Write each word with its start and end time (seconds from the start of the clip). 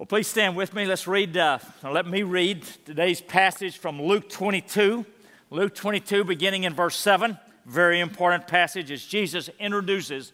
Well, 0.00 0.06
please 0.06 0.28
stand 0.28 0.56
with 0.56 0.72
me. 0.72 0.86
Let's 0.86 1.06
read, 1.06 1.36
uh, 1.36 1.58
let 1.82 2.06
me 2.06 2.22
read 2.22 2.62
today's 2.86 3.20
passage 3.20 3.76
from 3.76 4.00
Luke 4.00 4.30
22. 4.30 5.04
Luke 5.50 5.74
22, 5.74 6.24
beginning 6.24 6.64
in 6.64 6.72
verse 6.72 6.96
7. 6.96 7.38
Very 7.66 8.00
important 8.00 8.48
passage 8.48 8.90
as 8.90 9.04
Jesus 9.04 9.50
introduces, 9.58 10.32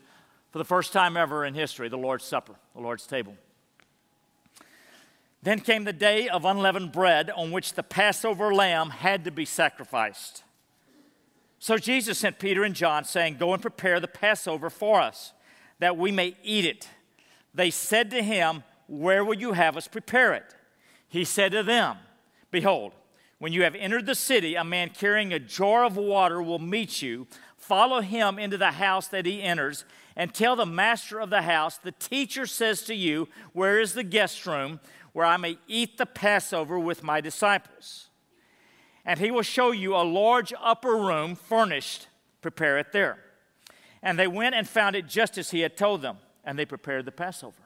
for 0.53 0.59
the 0.59 0.65
first 0.65 0.93
time 0.93 1.17
ever 1.17 1.45
in 1.45 1.55
history, 1.55 1.89
the 1.89 1.99
Lord's 1.99 2.23
Supper, 2.23 2.55
the 2.77 2.81
Lord's 2.81 3.09
table. 3.09 3.35
Then 5.43 5.59
came 5.59 5.83
the 5.83 5.93
day 5.93 6.29
of 6.29 6.45
unleavened 6.45 6.93
bread 6.93 7.29
on 7.31 7.51
which 7.51 7.73
the 7.73 7.83
Passover 7.83 8.55
lamb 8.55 8.91
had 8.91 9.25
to 9.25 9.33
be 9.33 9.45
sacrificed. 9.45 10.45
So 11.59 11.77
Jesus 11.77 12.19
sent 12.19 12.39
Peter 12.39 12.63
and 12.63 12.77
John, 12.77 13.03
saying, 13.03 13.39
Go 13.39 13.53
and 13.53 13.61
prepare 13.61 13.99
the 13.99 14.07
Passover 14.07 14.71
for 14.71 15.01
us, 15.01 15.33
that 15.81 15.97
we 15.97 16.13
may 16.13 16.37
eat 16.45 16.65
it. 16.65 16.89
They 17.53 17.73
said 17.73 18.13
to 18.13 18.23
him, 18.23 18.63
Where 18.87 19.25
will 19.25 19.35
you 19.35 19.53
have 19.53 19.77
us 19.77 19.89
prepare 19.89 20.35
it? 20.35 20.55
He 21.09 21.25
said 21.25 21.53
to 21.53 21.63
them, 21.63 21.97
Behold, 22.51 22.93
when 23.39 23.53
you 23.53 23.65
have 23.65 23.75
entered 23.75 24.07
the 24.07 24.15
city, 24.15 24.55
a 24.55 24.65
man 24.65 24.91
carrying 24.91 25.33
a 25.33 25.39
jar 25.39 25.85
of 25.85 25.97
water 25.97 26.41
will 26.41 26.59
meet 26.59 27.03
you. 27.03 27.27
Follow 27.57 28.01
him 28.01 28.39
into 28.39 28.57
the 28.57 28.73
house 28.73 29.09
that 29.09 29.27
he 29.27 29.43
enters, 29.43 29.85
and 30.15 30.33
tell 30.33 30.57
the 30.57 30.65
master 30.65 31.21
of 31.21 31.31
the 31.31 31.43
house, 31.43 31.77
The 31.77 31.93
teacher 31.93 32.47
says 32.47 32.83
to 32.83 32.95
you, 32.95 33.29
Where 33.53 33.79
is 33.79 33.93
the 33.93 34.05
guest 34.05 34.47
room, 34.47 34.81
where 35.13 35.27
I 35.27 35.37
may 35.37 35.59
eat 35.69 35.99
the 35.99 36.07
Passover 36.07 36.79
with 36.79 37.03
my 37.03 37.21
disciples? 37.21 38.09
And 39.05 39.21
he 39.21 39.31
will 39.31 39.43
show 39.43 39.71
you 39.71 39.95
a 39.95 40.03
large 40.03 40.53
upper 40.61 40.97
room 40.97 41.35
furnished. 41.37 42.09
Prepare 42.41 42.79
it 42.79 42.93
there. 42.93 43.19
And 44.03 44.19
they 44.19 44.27
went 44.27 44.55
and 44.55 44.69
found 44.69 44.97
it 44.97 45.07
just 45.07 45.37
as 45.37 45.51
he 45.51 45.61
had 45.61 45.77
told 45.77 46.01
them, 46.03 46.19
and 46.45 46.59
they 46.59 46.65
prepared 46.65 47.05
the 47.05 47.13
Passover. 47.13 47.66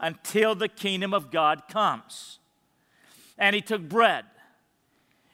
until 0.00 0.54
the 0.54 0.68
kingdom 0.68 1.14
of 1.14 1.30
God 1.30 1.68
comes. 1.68 2.38
And 3.38 3.54
he 3.54 3.62
took 3.62 3.88
bread. 3.88 4.24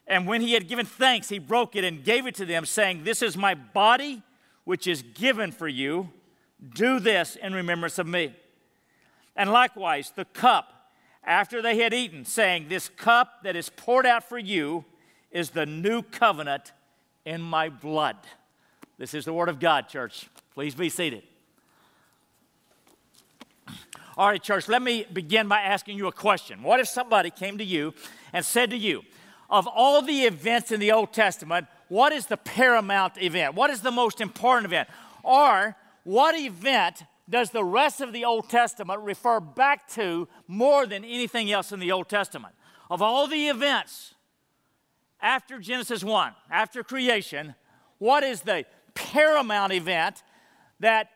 And 0.07 0.27
when 0.27 0.41
he 0.41 0.53
had 0.53 0.69
given 0.69 0.87
thanks, 0.87 1.29
he 1.29 1.39
broke 1.39 1.75
it 1.75 1.85
and 1.85 2.05
gave 2.05 2.27
it 2.27 2.35
to 2.37 2.45
them, 2.45 2.65
saying, 2.67 3.05
This 3.05 3.23
is 3.23 3.37
my 3.37 3.55
body, 3.55 4.23
which 4.65 4.87
is 4.87 5.03
given 5.03 5.51
for 5.51 5.67
you. 5.67 6.11
Do 6.75 7.01
this 7.01 7.37
in 7.37 7.55
remembrance 7.55 7.99
of 7.99 8.07
me. 8.07 8.35
And 9.35 9.51
likewise, 9.51 10.13
the 10.15 10.25
cup, 10.25 10.91
after 11.25 11.61
they 11.61 11.79
had 11.79 11.93
eaten, 11.93 12.25
saying, 12.25 12.67
This 12.69 12.89
cup 12.89 13.43
that 13.43 13.57
is 13.57 13.69
poured 13.69 14.07
out 14.07 14.29
for 14.29 14.39
you 14.39 14.85
is 15.31 15.51
the 15.51 15.67
new 15.67 16.03
covenant 16.03 16.73
in 17.25 17.43
my 17.43 17.69
blood. 17.69 18.17
This 18.99 19.13
is 19.13 19.25
the 19.25 19.33
word 19.33 19.49
of 19.49 19.59
God, 19.59 19.89
church. 19.89 20.29
Please 20.55 20.75
be 20.75 20.89
seated. 20.89 21.25
All 24.19 24.29
right, 24.29 24.43
church, 24.43 24.67
let 24.67 24.81
me 24.81 25.07
begin 25.13 25.47
by 25.47 25.61
asking 25.61 25.99
you 25.99 26.07
a 26.07 26.13
question. 26.13 26.63
What 26.63 26.81
if 26.81 26.89
somebody 26.89 27.29
came 27.29 27.59
to 27.59 27.65
you 27.65 27.93
and 28.33 28.43
said 28.43 28.71
to 28.71 28.77
you, 28.77 29.03
of 29.51 29.67
all 29.67 30.01
the 30.01 30.23
events 30.23 30.73
in 30.73 30.81
the 30.81 30.93
Old 30.93 31.13
Testament, 31.13 31.67
what 31.89 32.13
is 32.13 32.25
the 32.25 32.39
paramount 32.39 33.21
event? 33.21 33.55
What 33.55 33.69
is 33.69 33.83
the 33.83 33.91
most 33.91 34.23
important 34.23 34.65
event? 34.65 34.89
Or 35.23 35.77
what 36.05 36.35
event 36.35 37.05
does 37.29 37.51
the 37.51 37.63
rest 37.63 38.01
of 38.01 38.15
the 38.15 38.25
Old 38.25 38.49
Testament 38.49 39.03
refer 39.03 39.39
back 39.39 39.87
to 39.91 40.29
more 40.49 40.87
than 40.87 41.05
anything 41.05 41.53
else 41.53 41.71
in 41.71 41.79
the 41.79 41.93
Old 41.93 42.09
Testament? 42.09 42.55
Of 42.89 43.03
all 43.03 43.27
the 43.27 43.49
events 43.49 44.15
after 45.21 45.59
Genesis 45.59 46.03
1, 46.03 46.33
after 46.51 46.83
creation, 46.83 47.55
what 47.99 48.25
is 48.25 48.41
the 48.41 48.65
paramount 48.95 49.75
event 49.75 50.23
that 50.81 51.11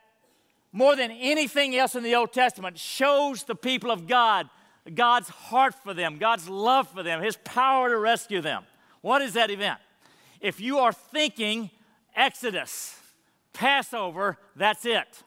more 0.72 0.96
than 0.96 1.10
anything 1.10 1.76
else 1.76 1.94
in 1.94 2.02
the 2.02 2.14
Old 2.14 2.32
Testament, 2.32 2.78
shows 2.78 3.44
the 3.44 3.54
people 3.54 3.90
of 3.90 4.06
God 4.06 4.48
God's 4.94 5.28
heart 5.28 5.74
for 5.74 5.94
them, 5.94 6.18
God's 6.18 6.48
love 6.48 6.88
for 6.88 7.02
them, 7.02 7.22
His 7.22 7.36
power 7.44 7.90
to 7.90 7.98
rescue 7.98 8.40
them. 8.40 8.64
What 9.02 9.22
is 9.22 9.34
that 9.34 9.50
event? 9.50 9.78
If 10.40 10.60
you 10.60 10.78
are 10.78 10.92
thinking 10.92 11.70
Exodus, 12.16 12.96
Passover, 13.52 14.38
that's 14.56 14.86
it. 14.86 15.22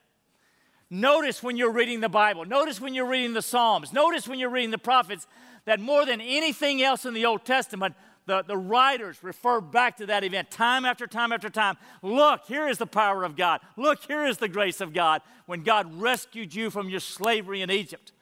Notice 0.89 1.41
when 1.41 1.57
you're 1.57 1.71
reading 1.71 2.01
the 2.01 2.09
Bible, 2.09 2.45
notice 2.45 2.79
when 2.81 2.93
you're 2.93 3.07
reading 3.07 3.33
the 3.33 3.41
Psalms, 3.41 3.93
notice 3.93 4.27
when 4.27 4.39
you're 4.39 4.49
reading 4.49 4.71
the 4.71 4.77
prophets 4.77 5.27
that 5.65 5.79
more 5.79 6.05
than 6.05 6.19
anything 6.19 6.83
else 6.83 7.05
in 7.05 7.13
the 7.13 7.25
Old 7.25 7.45
Testament, 7.45 7.95
the, 8.25 8.43
the 8.43 8.57
writers 8.57 9.21
refer 9.21 9.59
back 9.59 9.97
to 9.97 10.05
that 10.05 10.23
event 10.23 10.49
time 10.49 10.85
after 10.85 11.07
time 11.07 11.31
after 11.31 11.49
time. 11.49 11.77
Look, 12.01 12.45
here 12.45 12.67
is 12.67 12.77
the 12.77 12.87
power 12.87 13.23
of 13.23 13.35
God. 13.35 13.61
Look, 13.75 14.03
here 14.03 14.25
is 14.25 14.37
the 14.37 14.47
grace 14.47 14.79
of 14.81 14.93
God 14.93 15.21
when 15.45 15.63
God 15.63 15.93
rescued 15.99 16.53
you 16.55 16.69
from 16.69 16.89
your 16.89 17.01
slavery 17.01 17.61
in 17.61 17.69
Egypt. 17.69 18.13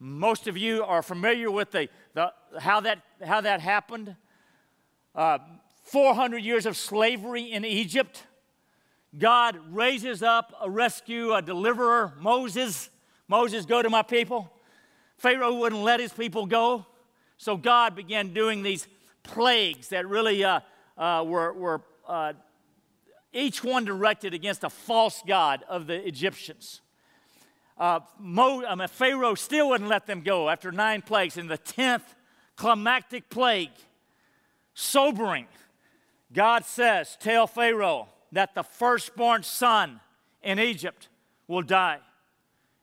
Most 0.00 0.48
of 0.48 0.56
you 0.56 0.82
are 0.82 1.02
familiar 1.02 1.50
with 1.50 1.70
the, 1.70 1.88
the, 2.14 2.32
how, 2.58 2.80
that, 2.80 3.00
how 3.24 3.40
that 3.40 3.60
happened. 3.60 4.16
Uh, 5.14 5.38
400 5.84 6.38
years 6.38 6.66
of 6.66 6.76
slavery 6.76 7.52
in 7.52 7.64
Egypt. 7.64 8.24
God 9.16 9.58
raises 9.70 10.22
up 10.22 10.52
a 10.60 10.68
rescue, 10.68 11.32
a 11.34 11.42
deliverer, 11.42 12.14
Moses. 12.18 12.90
Moses, 13.28 13.64
go 13.64 13.80
to 13.82 13.90
my 13.90 14.02
people. 14.02 14.50
Pharaoh 15.18 15.54
wouldn't 15.54 15.82
let 15.82 16.00
his 16.00 16.12
people 16.12 16.46
go. 16.46 16.86
So 17.36 17.56
God 17.56 17.94
began 17.94 18.32
doing 18.32 18.62
these 18.62 18.88
plagues 19.24 19.88
that 19.88 20.08
really 20.08 20.44
uh, 20.44 20.60
uh, 20.96 21.24
were, 21.26 21.52
were 21.52 21.80
uh, 22.06 22.34
each 23.32 23.64
one 23.64 23.84
directed 23.84 24.32
against 24.32 24.62
a 24.62 24.70
false 24.70 25.22
god 25.26 25.64
of 25.68 25.88
the 25.88 26.06
Egyptians. 26.06 26.80
Uh, 27.76 28.00
Mo, 28.20 28.64
I 28.64 28.76
mean, 28.76 28.86
Pharaoh 28.86 29.34
still 29.34 29.70
wouldn't 29.70 29.90
let 29.90 30.06
them 30.06 30.20
go 30.20 30.48
after 30.48 30.70
nine 30.70 31.02
plagues. 31.02 31.36
In 31.36 31.48
the 31.48 31.58
tenth 31.58 32.14
climactic 32.54 33.28
plague, 33.28 33.72
sobering, 34.74 35.46
God 36.32 36.64
says, 36.64 37.16
Tell 37.18 37.48
Pharaoh 37.48 38.08
that 38.30 38.54
the 38.54 38.62
firstborn 38.62 39.42
son 39.42 40.00
in 40.42 40.60
Egypt 40.60 41.08
will 41.48 41.62
die. 41.62 41.98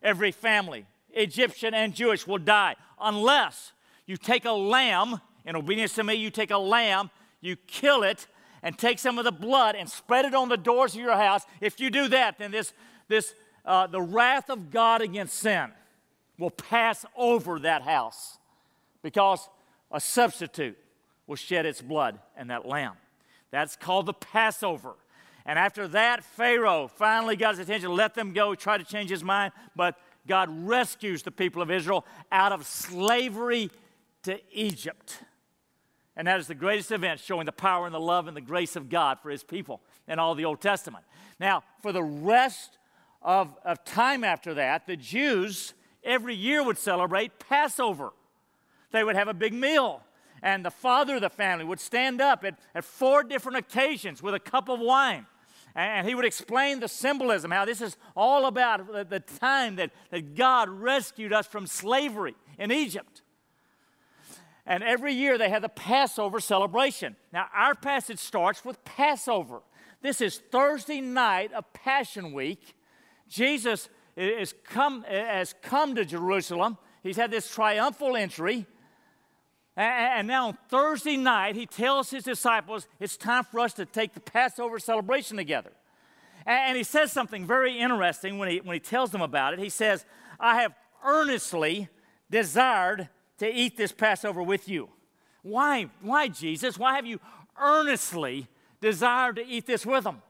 Every 0.04 0.32
family, 0.32 0.86
Egyptian 1.12 1.74
and 1.74 1.94
Jewish, 1.94 2.28
will 2.28 2.40
die 2.40 2.76
unless 3.00 3.72
you 4.06 4.18
take 4.18 4.46
a 4.46 4.52
lamb 4.52 5.22
in 5.46 5.56
obedience 5.56 5.94
to 5.96 6.04
me, 6.04 6.16
you 6.16 6.30
take 6.30 6.52
a 6.52 6.58
lamb, 6.58 7.10
you 7.40 7.56
kill 7.56 8.04
it, 8.04 8.28
and 8.64 8.78
take 8.78 9.00
some 9.00 9.18
of 9.18 9.26
the 9.26 9.32
blood 9.32 9.76
and 9.76 9.90
spread 9.90 10.26
it 10.26 10.36
on 10.36 10.50
the 10.50 10.58
doors 10.58 10.94
of 10.94 11.02
your 11.02 11.16
house. 11.16 11.44
If 11.60 11.80
you 11.80 11.90
do 11.90 12.08
that, 12.10 12.38
then 12.38 12.52
this, 12.52 12.74
this 13.08 13.34
uh, 13.66 13.88
the 13.88 14.02
wrath 14.02 14.50
of 14.50 14.72
God 14.72 15.02
against 15.02 15.36
sin 15.36 15.72
will 16.38 16.50
pass 16.50 17.06
over 17.16 17.60
that 17.60 17.84
house 17.84 18.38
because 19.02 19.50
a 19.92 20.00
substitute 20.00 20.78
will 21.28 21.36
shed 21.36 21.66
its 21.66 21.82
blood 21.82 22.20
and 22.36 22.50
that 22.50 22.68
lamb. 22.68 22.94
That's 23.52 23.76
called 23.76 24.06
the 24.06 24.14
Passover. 24.14 24.94
And 25.46 25.58
after 25.58 25.88
that, 25.90 26.24
Pharaoh 26.24 26.88
finally 26.88 27.36
got 27.36 27.52
his 27.52 27.60
attention, 27.60 27.94
let 27.96 28.14
them 28.16 28.34
go, 28.34 28.56
tried 28.56 28.78
to 28.78 28.84
change 28.84 29.10
his 29.10 29.24
mind, 29.24 29.54
but 29.76 29.98
God 30.28 30.50
rescues 30.68 31.24
the 31.24 31.32
people 31.32 31.62
of 31.62 31.72
Israel 31.72 32.06
out 32.32 32.52
of 32.52 32.66
slavery 32.66 33.72
to 34.24 34.40
Egypt. 34.52 35.20
And 36.16 36.28
that 36.28 36.40
is 36.40 36.48
the 36.48 36.56
greatest 36.56 36.92
event 36.92 37.20
showing 37.20 37.46
the 37.46 37.52
power 37.52 37.86
and 37.86 37.96
the 37.96 38.00
love 38.00 38.28
and 38.28 38.36
the 38.36 38.42
grace 38.42 38.76
of 38.76 38.90
God 38.90 39.20
for 39.22 39.30
his 39.30 39.44
people 39.44 39.82
in 40.08 40.20
all 40.20 40.36
the 40.36 40.46
Old 40.46 40.60
Testament. 40.60 41.06
Now, 41.40 41.64
for 41.82 41.92
the 41.92 42.04
rest 42.04 42.78
of, 43.22 43.56
of 43.64 43.84
time 43.86 44.24
after 44.24 44.54
that, 44.56 44.88
the 44.88 44.98
Jews 44.98 45.74
every 46.04 46.36
year 46.36 46.64
would 46.64 46.78
celebrate 46.78 47.40
Passover. 47.40 48.12
They 48.92 49.04
would 49.04 49.16
have 49.16 49.30
a 49.30 49.34
big 49.34 49.54
meal, 49.54 50.02
and 50.44 50.66
the 50.66 50.72
father 50.72 51.16
of 51.16 51.22
the 51.22 51.30
family 51.30 51.64
would 51.64 51.80
stand 51.80 52.20
up 52.20 52.44
at, 52.44 52.60
at 52.76 52.84
four 52.84 53.24
different 53.24 53.60
occasions 53.60 54.22
with 54.22 54.34
a 54.34 54.40
cup 54.40 54.68
of 54.68 54.80
wine. 54.80 55.26
And 55.74 56.06
he 56.06 56.16
would 56.16 56.26
explain 56.26 56.82
the 56.82 56.90
symbolism, 56.90 57.52
how 57.52 57.64
this 57.64 57.80
is 57.80 57.96
all 58.16 58.46
about 58.46 59.10
the, 59.10 59.22
time 59.22 59.78
that, 59.78 59.92
that 60.10 60.36
God 60.36 60.68
rescued 60.68 61.32
us 61.32 61.48
from 61.48 61.66
slavery 61.66 62.36
in 62.60 62.72
Egypt. 62.72 63.22
And 64.66 64.84
every 64.84 65.14
year 65.14 65.38
they 65.38 65.50
have 65.50 65.62
the 65.62 65.70
Passover 65.70 66.40
celebration. 66.40 67.16
Now, 67.34 67.48
our 67.54 67.76
passage 67.76 68.20
starts 68.20 68.64
with 68.64 68.84
Passover. 68.86 69.62
This 70.02 70.22
is 70.22 70.42
Thursday 70.52 71.02
night 71.02 71.52
of 71.54 71.72
Passion 71.74 72.34
Week. 72.34 72.76
Jesus 73.28 73.90
has 74.18 74.54
come, 74.64 75.04
has 75.04 75.56
come 75.62 75.96
to 75.96 76.06
Jerusalem. 76.06 76.78
He's 77.04 77.18
had 77.18 77.32
this 77.32 77.50
triumphal 77.50 78.16
entry. 78.16 78.66
And 79.76 80.28
now 80.28 80.50
on 80.50 80.58
Thursday 80.70 81.18
night, 81.18 81.56
he 81.56 81.66
tells 81.66 82.10
his 82.10 82.24
disciples 82.24 82.88
it's 83.00 83.18
time 83.18 83.46
for 83.46 83.60
us 83.62 83.74
to 83.74 83.86
take 83.86 84.14
the 84.14 84.20
Passover 84.20 84.80
celebration 84.80 85.38
together. 85.38 85.72
And 86.46 86.76
he 86.76 86.84
says 86.84 87.12
something 87.12 87.46
very 87.46 87.80
interesting 87.80 88.38
when 88.38 88.50
he, 88.50 88.62
when 88.62 88.74
he 88.74 88.80
tells 88.80 89.12
them 89.12 89.22
about 89.22 89.54
it. 89.54 89.60
He 89.60 89.70
says, 89.70 90.06
I 90.40 90.62
have 90.62 90.74
earnestly 91.06 91.90
desired 92.30 93.10
to 93.42 93.52
eat 93.52 93.76
this 93.76 93.92
Passover 93.92 94.44
with 94.44 94.70
you. 94.70 94.88
Why, 95.42 95.90
why, 96.02 96.28
Jesus? 96.28 96.78
Why 96.78 96.96
have 96.96 97.08
you 97.08 97.20
earnestly 97.60 98.48
desired 98.82 99.38
to 99.38 99.48
eat 99.48 99.66
this 99.66 99.84
with 99.84 100.04
them? 100.04 100.22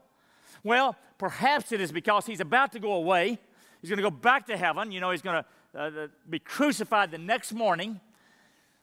Well, 0.64 0.96
perhaps 1.18 1.72
it 1.72 1.80
is 1.82 1.92
because 1.92 2.24
he's 2.24 2.40
about 2.40 2.72
to 2.72 2.78
go 2.78 2.94
away. 2.94 3.38
He's 3.82 3.90
going 3.90 3.98
to 3.98 4.02
go 4.02 4.10
back 4.10 4.46
to 4.46 4.56
heaven. 4.56 4.90
You 4.90 5.00
know, 5.00 5.10
he's 5.10 5.20
going 5.20 5.44
to 5.44 5.78
uh, 5.78 6.06
be 6.30 6.38
crucified 6.38 7.10
the 7.10 7.18
next 7.18 7.52
morning. 7.52 8.00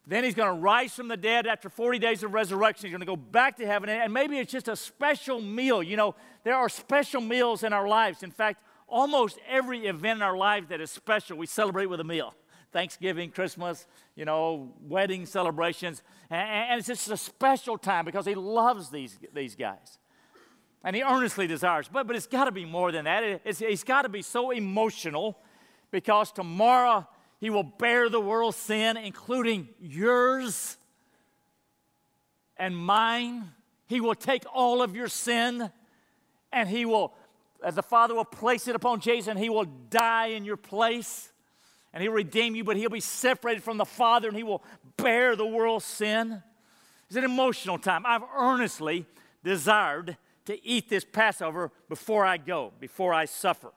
Then 0.06 0.24
he's 0.24 0.36
going 0.36 0.54
to 0.56 0.62
rise 0.62 0.94
from 0.94 1.08
the 1.08 1.18
dead 1.18 1.48
after 1.48 1.68
40 1.68 1.98
days 1.98 2.22
of 2.22 2.32
resurrection. 2.32 2.86
He's 2.86 2.92
going 2.92 3.00
to 3.00 3.08
go 3.08 3.16
back 3.16 3.58
to 3.58 3.66
heaven. 3.66 3.90
And 3.90 4.14
maybe 4.14 4.38
it's 4.38 4.52
just 4.52 4.68
a 4.68 4.76
special 4.76 5.42
meal. 5.42 5.82
You 5.82 5.98
know, 5.98 6.14
there 6.44 6.56
are 6.56 6.70
special 6.70 7.22
meals 7.22 7.64
in 7.64 7.74
our 7.74 7.88
lives. 7.88 8.22
In 8.22 8.30
fact, 8.30 8.62
almost 8.88 9.40
every 9.50 9.88
event 9.88 10.18
in 10.18 10.22
our 10.22 10.38
lives 10.38 10.70
that 10.70 10.82
is 10.82 10.92
special, 10.92 11.36
we 11.36 11.48
celebrate 11.48 11.88
with 11.88 12.00
a 12.00 12.04
meal. 12.04 12.36
Thanksgiving, 12.72 13.32
Christmas, 13.32 13.88
you 14.16 14.26
know, 14.26 14.74
wedding 14.82 15.26
celebrations. 15.26 16.04
And, 16.30 16.80
it's 16.80 16.88
just 16.88 17.10
a 17.10 17.18
special 17.18 17.78
time 17.78 18.06
because 18.06 18.26
he 18.26 18.36
loves 18.36 18.90
these, 18.90 19.18
these 19.34 19.56
guys. 19.56 19.98
And 20.84 20.96
he 20.96 21.02
earnestly 21.02 21.48
desires. 21.48 21.90
But, 21.92 22.08
but 22.08 22.16
it's 22.16 22.28
got 22.28 22.46
to 22.46 22.52
be 22.52 22.66
more 22.66 22.92
than 22.92 23.06
that. 23.06 23.42
It's, 23.44 23.62
it's 23.62 23.84
got 23.84 24.04
to 24.04 24.10
be 24.10 24.22
so 24.22 24.52
emotional 24.52 25.40
because 25.92 26.32
tomorrow 26.32 27.08
he 27.40 27.50
will 27.50 27.64
bear 27.64 28.10
the 28.10 28.20
world's 28.20 28.58
sin, 28.58 28.98
including 28.98 29.70
yours 29.80 30.78
and 32.58 32.78
mine. 32.78 33.52
He 33.88 34.00
will 34.00 34.16
take 34.16 34.44
all 34.54 34.82
of 34.82 34.96
your 34.96 35.08
sin 35.08 35.72
and 36.52 36.70
he 36.70 36.86
will, 36.86 37.14
as 37.64 37.76
the 37.76 37.84
Father 37.84 38.16
will 38.16 38.26
place 38.26 38.68
it 38.68 38.76
upon 38.76 39.00
Jesus, 39.00 39.28
and 39.28 39.38
he 39.38 39.50
will 39.50 39.66
die 39.66 40.28
in 40.28 40.46
your 40.46 40.58
place 40.58 41.32
and 41.94 42.04
he'll 42.04 42.12
redeem 42.12 42.56
you, 42.56 42.64
but 42.64 42.78
he'll 42.78 42.90
be 42.90 43.00
separated 43.00 43.64
from 43.64 43.78
the 43.78 43.86
Father 43.86 44.28
and 44.28 44.38
he 44.38 44.44
will 44.44 44.64
bear 44.98 45.36
the 45.36 45.46
world's 45.46 45.86
sin. 45.86 46.44
It's 47.08 47.18
an 47.18 47.24
emotional 47.24 47.78
time. 47.80 48.06
I've 48.06 48.24
earnestly 48.36 49.06
desired 49.44 50.18
to 50.46 50.66
eat 50.66 50.90
this 50.90 51.04
Passover 51.04 51.72
before 51.88 52.26
I 52.26 52.38
go, 52.38 52.74
before 52.80 53.14
I 53.14 53.26
suffer. 53.26 53.72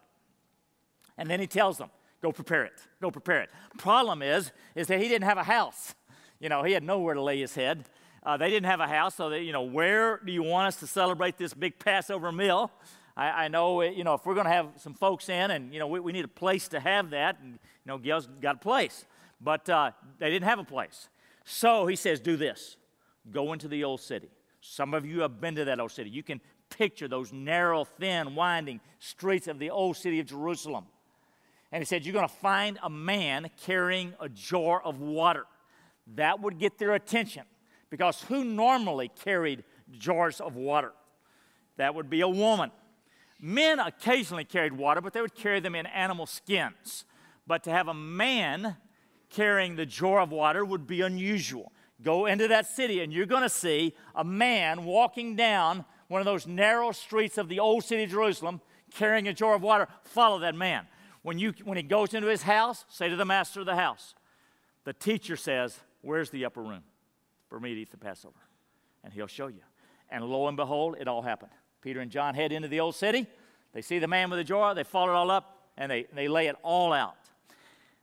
And 1.16 1.30
then 1.30 1.40
he 1.40 1.46
tells 1.46 1.78
them, 1.78 1.90
Go 2.22 2.30
prepare 2.30 2.64
it. 2.64 2.80
Go 3.00 3.10
prepare 3.10 3.42
it. 3.42 3.50
Problem 3.78 4.22
is, 4.22 4.52
is 4.76 4.86
that 4.86 5.00
he 5.00 5.08
didn't 5.08 5.24
have 5.24 5.38
a 5.38 5.42
house. 5.42 5.94
You 6.38 6.48
know, 6.48 6.62
he 6.62 6.72
had 6.72 6.84
nowhere 6.84 7.14
to 7.14 7.22
lay 7.22 7.40
his 7.40 7.54
head. 7.54 7.84
Uh, 8.22 8.36
they 8.36 8.48
didn't 8.48 8.66
have 8.66 8.78
a 8.78 8.86
house, 8.86 9.16
so 9.16 9.28
they, 9.28 9.42
you 9.42 9.52
know, 9.52 9.62
where 9.62 10.20
do 10.24 10.30
you 10.30 10.44
want 10.44 10.68
us 10.68 10.76
to 10.76 10.86
celebrate 10.86 11.36
this 11.36 11.52
big 11.52 11.80
Passover 11.80 12.30
meal? 12.30 12.70
I, 13.16 13.44
I 13.44 13.48
know, 13.48 13.82
uh, 13.82 13.84
you 13.84 14.04
know, 14.04 14.14
if 14.14 14.24
we're 14.24 14.34
going 14.34 14.46
to 14.46 14.52
have 14.52 14.68
some 14.76 14.94
folks 14.94 15.28
in, 15.28 15.50
and 15.50 15.72
you 15.72 15.78
know, 15.78 15.86
we, 15.86 16.00
we, 16.00 16.12
need 16.12 16.24
a 16.24 16.28
place 16.28 16.68
to 16.68 16.80
have 16.80 17.10
that, 17.10 17.38
and 17.40 17.52
you 17.52 17.58
know, 17.86 17.98
Gail's 17.98 18.28
got 18.40 18.56
a 18.56 18.58
place, 18.58 19.06
but 19.40 19.68
uh, 19.68 19.92
they 20.18 20.30
didn't 20.30 20.48
have 20.48 20.58
a 20.58 20.64
place. 20.64 21.08
So 21.44 21.86
he 21.86 21.96
says, 21.96 22.20
do 22.20 22.36
this: 22.36 22.76
go 23.30 23.52
into 23.52 23.68
the 23.68 23.84
old 23.84 24.00
city. 24.00 24.30
Some 24.60 24.94
of 24.94 25.04
you 25.04 25.20
have 25.20 25.40
been 25.40 25.56
to 25.56 25.64
that 25.64 25.80
old 25.80 25.90
city. 25.90 26.08
You 26.10 26.22
can 26.22 26.40
picture 26.70 27.08
those 27.08 27.32
narrow, 27.32 27.84
thin, 27.84 28.34
winding 28.34 28.80
streets 28.98 29.48
of 29.48 29.58
the 29.58 29.70
old 29.70 29.96
city 29.96 30.20
of 30.20 30.26
Jerusalem. 30.26 30.86
And 31.70 31.80
he 31.80 31.86
said, 31.86 32.04
You're 32.04 32.12
going 32.14 32.28
to 32.28 32.34
find 32.34 32.78
a 32.82 32.90
man 32.90 33.50
carrying 33.64 34.14
a 34.20 34.28
jar 34.28 34.82
of 34.82 35.00
water. 35.00 35.46
That 36.14 36.40
would 36.40 36.58
get 36.58 36.78
their 36.78 36.94
attention 36.94 37.44
because 37.90 38.22
who 38.22 38.44
normally 38.44 39.10
carried 39.24 39.64
jars 39.98 40.40
of 40.40 40.56
water? 40.56 40.92
That 41.76 41.94
would 41.94 42.10
be 42.10 42.20
a 42.20 42.28
woman. 42.28 42.70
Men 43.44 43.80
occasionally 43.80 44.44
carried 44.44 44.72
water, 44.72 45.00
but 45.00 45.12
they 45.12 45.20
would 45.20 45.34
carry 45.34 45.58
them 45.58 45.74
in 45.74 45.84
animal 45.86 46.26
skins. 46.26 47.04
But 47.44 47.64
to 47.64 47.70
have 47.70 47.88
a 47.88 47.94
man 47.94 48.76
carrying 49.30 49.74
the 49.74 49.84
jar 49.84 50.20
of 50.20 50.30
water 50.30 50.64
would 50.64 50.86
be 50.86 51.00
unusual. 51.00 51.72
Go 52.02 52.26
into 52.26 52.46
that 52.48 52.66
city, 52.66 53.00
and 53.00 53.12
you're 53.12 53.26
going 53.26 53.42
to 53.42 53.48
see 53.48 53.94
a 54.14 54.22
man 54.22 54.84
walking 54.84 55.34
down 55.34 55.84
one 56.06 56.20
of 56.20 56.24
those 56.24 56.46
narrow 56.46 56.92
streets 56.92 57.36
of 57.36 57.48
the 57.48 57.58
old 57.58 57.82
city 57.82 58.04
of 58.04 58.10
Jerusalem 58.10 58.60
carrying 58.94 59.26
a 59.26 59.32
jar 59.32 59.56
of 59.56 59.62
water. 59.62 59.88
Follow 60.04 60.38
that 60.38 60.54
man. 60.54 60.86
When, 61.22 61.38
you, 61.38 61.52
when 61.64 61.76
he 61.76 61.82
goes 61.82 62.14
into 62.14 62.28
his 62.28 62.42
house, 62.42 62.84
say 62.88 63.08
to 63.08 63.16
the 63.16 63.24
master 63.24 63.60
of 63.60 63.66
the 63.66 63.76
house, 63.76 64.14
the 64.84 64.92
teacher 64.92 65.36
says, 65.36 65.78
Where's 66.00 66.30
the 66.30 66.44
upper 66.44 66.62
room 66.62 66.82
for 67.48 67.58
me 67.58 67.74
to 67.74 67.80
eat 67.80 67.90
the 67.90 67.96
Passover? 67.96 68.38
And 69.02 69.12
he'll 69.12 69.26
show 69.26 69.48
you. 69.48 69.62
And 70.10 70.24
lo 70.24 70.46
and 70.46 70.56
behold, 70.56 70.96
it 71.00 71.08
all 71.08 71.22
happened. 71.22 71.52
Peter 71.82 72.00
and 72.00 72.10
John 72.10 72.34
head 72.34 72.52
into 72.52 72.68
the 72.68 72.80
old 72.80 72.94
city. 72.94 73.26
They 73.74 73.82
see 73.82 73.98
the 73.98 74.08
man 74.08 74.30
with 74.30 74.38
the 74.38 74.44
jar, 74.44 74.74
they 74.74 74.84
follow 74.84 75.12
it 75.12 75.16
all 75.16 75.30
up, 75.30 75.58
and 75.76 75.90
they, 75.90 76.06
they 76.14 76.28
lay 76.28 76.46
it 76.46 76.56
all 76.62 76.92
out. 76.92 77.16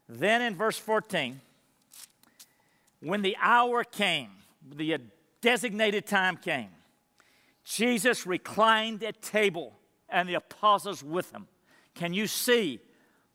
Then 0.07 0.41
in 0.41 0.55
verse 0.55 0.77
14, 0.77 1.41
when 3.01 3.21
the 3.21 3.37
hour 3.41 3.83
came, 3.83 4.29
the 4.75 4.97
designated 5.41 6.05
time 6.05 6.37
came, 6.37 6.69
Jesus 7.63 8.25
reclined 8.25 9.03
at 9.03 9.21
table 9.21 9.73
and 10.09 10.27
the 10.27 10.33
apostles 10.35 11.03
with 11.03 11.31
him. 11.31 11.47
Can 11.93 12.13
you 12.13 12.27
see 12.27 12.79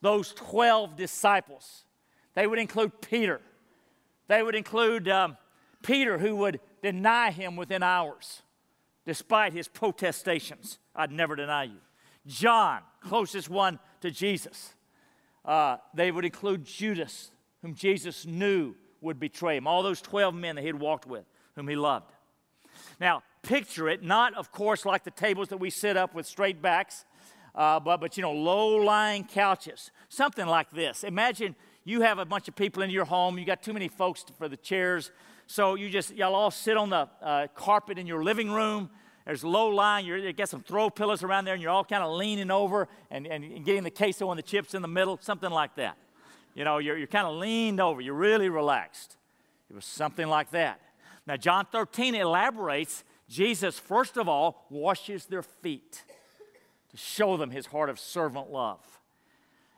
those 0.05 0.35
12 0.35 0.97
disciples. 0.97 1.87
They 2.35 2.47
would 2.47 2.59
include 2.59 3.01
Peter. 3.01 3.41
They 4.29 4.43
would 4.43 4.55
include 4.55 5.09
um, 5.09 5.39
Peter, 5.83 6.19
who 6.19 6.37
would 6.37 6.61
deny 6.83 7.31
him 7.31 7.57
within 7.57 7.83
hours, 7.83 8.43
despite 9.07 9.53
his 9.53 9.69
protestations. 9.69 10.79
I'd 10.95 11.11
never 11.11 11.37
deny 11.37 11.65
you. 11.65 11.79
John, 12.27 12.81
closest 13.01 13.51
one 13.51 13.79
to 14.01 14.11
Jesus. 14.11 14.75
Uh, 15.45 15.77
they 15.95 16.11
would 16.11 16.25
include 16.25 16.65
Judas, 16.65 17.31
whom 17.63 17.75
Jesus 17.75 18.25
knew 18.25 18.75
would 19.01 19.21
betray 19.21 19.57
him. 19.57 19.67
All 19.67 19.83
those 19.83 20.01
12 20.01 20.35
men 20.35 20.57
that 20.57 20.63
he 20.63 20.69
had 20.69 20.81
walked 20.81 21.07
with, 21.07 21.25
whom 21.55 21.69
he 21.69 21.77
loved. 21.77 22.13
Now, 22.99 23.23
picture 23.43 23.89
it, 23.89 24.03
not, 24.03 24.35
of 24.35 24.51
course, 24.51 24.85
like 24.85 25.05
the 25.05 25.11
tables 25.11 25.49
that 25.49 25.59
we 25.59 25.71
sit 25.71 25.97
up 25.97 26.15
with 26.15 26.27
straight 26.27 26.63
backs, 26.63 27.05
uh, 27.55 27.79
but, 27.79 28.01
but 28.01 28.17
you 28.17 28.23
know, 28.23 28.33
low 28.33 28.77
lying 28.77 29.25
couches, 29.25 29.91
something 30.09 30.47
like 30.47 30.71
this. 30.73 31.05
Imagine 31.05 31.55
you 31.85 32.01
have 32.01 32.19
a 32.19 32.25
bunch 32.25 32.49
of 32.49 32.57
people 32.57 32.83
in 32.83 32.91
your 32.91 33.05
home, 33.05 33.39
you 33.39 33.45
got 33.45 33.63
too 33.63 33.75
many 33.75 33.89
folks 33.89 34.25
for 34.39 34.49
the 34.49 34.57
chairs, 34.57 35.13
so 35.47 35.75
you 35.75 35.91
just, 35.91 36.15
y'all 36.15 36.35
all 36.35 36.51
sit 36.51 36.77
on 36.77 36.91
the 36.91 37.09
uh, 37.23 37.47
carpet 37.55 37.99
in 37.99 38.07
your 38.07 38.23
living 38.25 38.51
room. 38.51 38.91
There's 39.27 39.45
low 39.45 39.69
lying, 39.69 40.07
you 40.07 40.33
get 40.33 40.49
some 40.49 40.63
throw 40.63 40.91
pillows 40.91 41.23
around 41.23 41.47
there, 41.47 41.55
and 41.55 41.63
you're 41.63 41.71
all 41.71 41.85
kind 41.85 42.03
of 42.03 42.13
leaning 42.13 42.51
over 42.51 42.89
and, 43.11 43.27
and 43.27 43.65
getting 43.65 43.83
the 43.83 43.91
queso 43.91 44.31
and 44.31 44.39
the 44.39 44.43
chips 44.43 44.75
in 44.75 44.83
the 44.83 44.89
middle, 44.89 45.19
something 45.23 45.51
like 45.51 45.75
that. 45.77 45.97
You 46.55 46.65
know, 46.65 46.79
you're, 46.79 46.97
you're 46.97 47.07
kind 47.07 47.27
of 47.27 47.35
leaned 47.37 47.81
over, 47.81 48.01
you're 48.01 48.15
really 48.15 48.49
relaxed. 48.49 49.17
It 49.71 49.75
was 49.75 49.85
something 49.85 50.29
like 50.29 50.51
that. 50.51 50.81
Now, 51.27 51.37
John 51.37 51.67
13 51.73 52.15
elaborates 52.15 53.03
Jesus, 53.29 53.79
first 53.79 54.17
of 54.17 54.29
all, 54.29 54.67
washes 54.69 55.27
their 55.27 55.43
feet 55.43 56.05
to 56.91 56.97
show 56.97 57.37
them 57.37 57.51
his 57.51 57.67
heart 57.67 57.89
of 57.89 57.99
servant 57.99 58.51
love. 58.51 58.94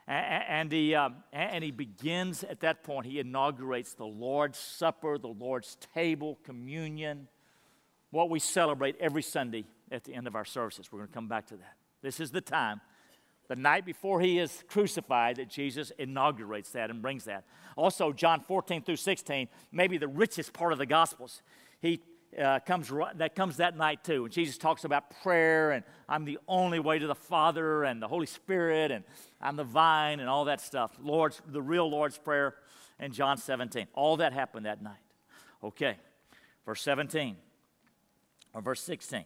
And 0.09 0.71
he, 0.71 0.95
um, 0.95 1.17
and 1.33 1.65
he 1.65 1.73
begins 1.73 2.45
at 2.45 2.61
that 2.61 2.85
point, 2.85 3.07
he 3.07 3.19
inaugurates 3.19 3.95
the 3.95 4.07
Lord's 4.07 4.59
Supper, 4.59 5.19
the 5.19 5.27
Lord's 5.27 5.77
table, 5.95 6.39
communion, 6.45 7.27
what 8.11 8.31
we 8.31 8.39
celebrate 8.39 8.97
every 9.01 9.23
Sunday 9.23 9.65
at 9.91 10.05
the 10.05 10.15
end 10.15 10.29
of 10.29 10.37
our 10.37 10.45
services. 10.45 10.93
We're 10.93 11.01
going 11.01 11.09
to 11.09 11.15
come 11.15 11.29
back 11.29 11.47
to 11.49 11.57
that. 11.57 11.75
This 12.03 12.21
is 12.21 12.31
the 12.31 12.41
time, 12.41 12.81
the 13.49 13.57
night 13.57 13.85
before 13.85 14.21
he 14.21 14.39
is 14.39 14.63
crucified, 14.69 15.37
that 15.37 15.49
Jesus 15.49 15.91
inaugurates 15.99 16.71
that 16.71 16.91
and 16.91 17.03
brings 17.03 17.25
that. 17.25 17.45
Also, 17.77 18.13
John 18.13 18.41
14 18.41 18.83
through 18.83 18.97
16, 18.97 19.49
maybe 19.73 19.99
the 19.99 20.09
richest 20.09 20.53
part 20.53 20.73
of 20.73 20.79
the 20.79 20.87
Gospels. 20.87 21.43
He 21.81 22.01
uh, 22.39 22.61
comes 22.61 22.93
that 23.17 23.35
comes 23.35 23.57
that 23.57 23.77
night 23.77 24.05
too. 24.05 24.25
And 24.25 24.33
Jesus 24.33 24.59
talks 24.59 24.85
about 24.85 25.11
prayer 25.23 25.71
and 25.73 25.85
I'm 26.09 26.25
the 26.25 26.39
only 26.47 26.79
way 26.79 26.99
to 26.99 27.07
the 27.07 27.15
Father 27.15 27.85
and 27.85 28.01
the 28.01 28.09
Holy 28.09 28.27
Spirit 28.27 28.91
and 28.91 29.05
I'm 29.41 29.57
the 29.57 29.65
vine 29.65 30.21
and 30.21 30.29
all 30.29 30.45
that 30.47 30.61
stuff. 30.61 30.93
Lord's 31.03 31.41
the 31.47 31.63
real 31.63 31.89
Lord's 31.89 32.19
prayer 32.19 32.57
in 33.01 33.13
John 33.13 33.39
17. 33.39 33.87
All 33.95 34.19
that 34.19 34.33
happened 34.33 34.67
that 34.67 34.83
night. 34.83 34.95
Okay, 35.63 35.97
verse 36.65 36.83
17 36.83 37.37
or 38.53 38.61
verse 38.61 38.81
16. 38.83 39.25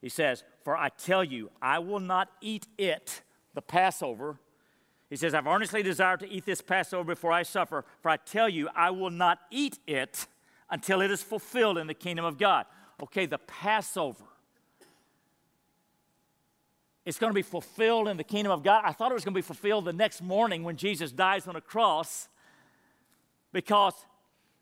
He 0.00 0.08
says, 0.08 0.44
"For 0.62 0.76
I 0.76 0.90
tell 0.90 1.24
you, 1.24 1.50
I 1.60 1.78
will 1.80 2.00
not 2.00 2.30
eat 2.40 2.66
it, 2.78 3.22
the 3.54 3.62
Passover." 3.62 4.38
He 5.10 5.16
says, 5.16 5.34
"I've 5.34 5.46
earnestly 5.46 5.82
desired 5.82 6.20
to 6.20 6.28
eat 6.28 6.44
this 6.44 6.60
Passover 6.60 7.04
before 7.04 7.32
I 7.32 7.42
suffer. 7.42 7.84
For 8.02 8.10
I 8.10 8.16
tell 8.16 8.48
you, 8.48 8.68
I 8.74 8.90
will 8.90 9.10
not 9.10 9.40
eat 9.50 9.78
it." 9.86 10.28
Until 10.70 11.00
it 11.00 11.10
is 11.10 11.22
fulfilled 11.22 11.78
in 11.78 11.86
the 11.86 11.94
kingdom 11.94 12.24
of 12.24 12.38
God. 12.38 12.66
Okay, 13.02 13.26
the 13.26 13.38
Passover. 13.38 14.24
it's 17.04 17.18
going 17.18 17.30
to 17.30 17.34
be 17.34 17.42
fulfilled 17.42 18.08
in 18.08 18.16
the 18.16 18.24
kingdom 18.24 18.52
of 18.52 18.62
God. 18.62 18.82
I 18.84 18.92
thought 18.92 19.10
it 19.10 19.14
was 19.14 19.24
going 19.24 19.34
to 19.34 19.38
be 19.38 19.42
fulfilled 19.42 19.84
the 19.84 19.92
next 19.92 20.22
morning 20.22 20.64
when 20.64 20.76
Jesus 20.76 21.12
dies 21.12 21.46
on 21.46 21.54
a 21.54 21.60
cross 21.60 22.28
because 23.52 23.94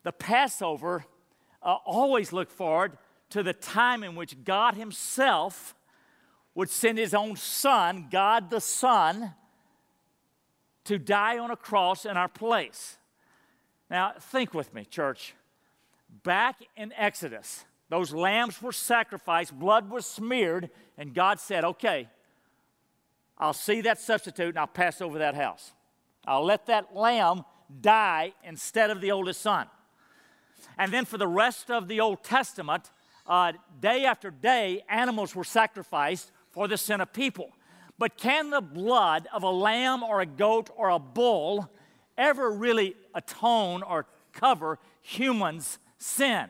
the 0.02 0.12
Passover 0.12 1.06
uh, 1.62 1.76
always 1.86 2.32
looked 2.32 2.52
forward 2.52 2.98
to 3.30 3.42
the 3.42 3.52
time 3.52 4.04
in 4.04 4.14
which 4.14 4.44
God 4.44 4.74
Himself 4.74 5.74
would 6.54 6.70
send 6.70 6.98
His 6.98 7.14
own 7.14 7.36
Son, 7.36 8.08
God 8.10 8.50
the 8.50 8.60
Son, 8.60 9.32
to 10.84 10.98
die 10.98 11.38
on 11.38 11.50
a 11.50 11.56
cross 11.56 12.04
in 12.04 12.16
our 12.16 12.28
place. 12.28 12.98
Now, 13.90 14.12
think 14.20 14.54
with 14.54 14.72
me, 14.74 14.84
church. 14.84 15.34
Back 16.22 16.62
in 16.76 16.92
Exodus, 16.92 17.64
those 17.88 18.12
lambs 18.12 18.62
were 18.62 18.72
sacrificed, 18.72 19.58
blood 19.58 19.90
was 19.90 20.06
smeared, 20.06 20.70
and 20.96 21.14
God 21.14 21.40
said, 21.40 21.64
Okay, 21.64 22.08
I'll 23.38 23.52
see 23.52 23.80
that 23.82 24.00
substitute 24.00 24.50
and 24.50 24.58
I'll 24.58 24.66
pass 24.66 25.00
over 25.00 25.18
that 25.18 25.34
house. 25.34 25.72
I'll 26.26 26.44
let 26.44 26.66
that 26.66 26.94
lamb 26.94 27.44
die 27.80 28.32
instead 28.44 28.90
of 28.90 29.00
the 29.00 29.10
oldest 29.10 29.40
son. 29.40 29.66
And 30.78 30.92
then 30.92 31.04
for 31.04 31.18
the 31.18 31.26
rest 31.28 31.70
of 31.70 31.88
the 31.88 32.00
Old 32.00 32.22
Testament, 32.22 32.90
uh, 33.26 33.52
day 33.80 34.04
after 34.04 34.30
day, 34.30 34.82
animals 34.88 35.34
were 35.34 35.44
sacrificed 35.44 36.30
for 36.50 36.68
the 36.68 36.76
sin 36.76 37.00
of 37.00 37.12
people. 37.12 37.50
But 37.98 38.16
can 38.16 38.50
the 38.50 38.60
blood 38.60 39.28
of 39.32 39.42
a 39.42 39.50
lamb 39.50 40.02
or 40.02 40.20
a 40.20 40.26
goat 40.26 40.70
or 40.76 40.90
a 40.90 40.98
bull 40.98 41.70
ever 42.16 42.50
really 42.50 42.96
atone 43.14 43.82
or 43.82 44.06
cover 44.32 44.78
humans' 45.00 45.78
sin? 45.98 46.46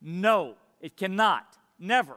No, 0.00 0.54
it 0.80 0.96
cannot. 0.96 1.46
Never. 1.78 2.16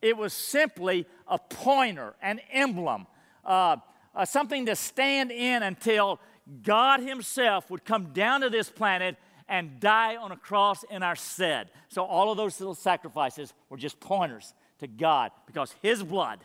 It 0.00 0.16
was 0.16 0.32
simply 0.32 1.06
a 1.26 1.38
pointer, 1.38 2.14
an 2.20 2.40
emblem, 2.50 3.06
uh, 3.44 3.76
uh, 4.14 4.24
something 4.24 4.66
to 4.66 4.76
stand 4.76 5.30
in 5.30 5.62
until 5.62 6.20
God 6.62 7.00
Himself 7.00 7.70
would 7.70 7.84
come 7.84 8.12
down 8.12 8.40
to 8.40 8.50
this 8.50 8.68
planet 8.68 9.16
and 9.48 9.78
die 9.80 10.16
on 10.16 10.32
a 10.32 10.36
cross 10.36 10.84
in 10.90 11.02
our 11.02 11.16
stead. 11.16 11.70
So 11.88 12.04
all 12.04 12.30
of 12.30 12.36
those 12.36 12.58
little 12.58 12.74
sacrifices 12.74 13.52
were 13.68 13.76
just 13.76 14.00
pointers 14.00 14.54
to 14.80 14.86
God 14.86 15.30
because 15.46 15.74
His 15.82 16.02
blood, 16.02 16.40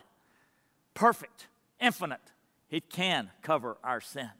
perfect, 0.94 1.48
infinite, 1.80 2.20
it 2.70 2.90
can 2.90 3.30
cover 3.42 3.76
our 3.82 4.00
sin. 4.00 4.30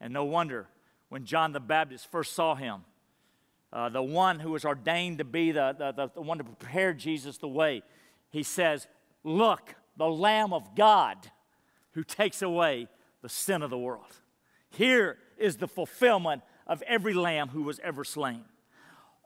And 0.00 0.12
no 0.12 0.24
wonder 0.24 0.68
when 1.08 1.24
John 1.24 1.52
the 1.52 1.60
Baptist 1.60 2.10
first 2.10 2.34
saw 2.34 2.54
him, 2.54 2.82
uh, 3.76 3.90
the 3.90 4.02
one 4.02 4.40
who 4.40 4.52
was 4.52 4.64
ordained 4.64 5.18
to 5.18 5.24
be 5.24 5.52
the, 5.52 5.92
the, 5.94 6.10
the 6.14 6.22
one 6.22 6.38
to 6.38 6.44
prepare 6.44 6.94
Jesus 6.94 7.36
the 7.36 7.46
way, 7.46 7.82
he 8.30 8.42
says, 8.42 8.86
Look, 9.22 9.74
the 9.98 10.08
Lamb 10.08 10.54
of 10.54 10.74
God 10.74 11.18
who 11.92 12.02
takes 12.02 12.40
away 12.40 12.88
the 13.20 13.28
sin 13.28 13.60
of 13.60 13.68
the 13.68 13.76
world. 13.76 14.20
Here 14.70 15.18
is 15.36 15.58
the 15.58 15.68
fulfillment 15.68 16.40
of 16.66 16.82
every 16.86 17.12
lamb 17.12 17.48
who 17.48 17.64
was 17.64 17.78
ever 17.80 18.02
slain. 18.02 18.46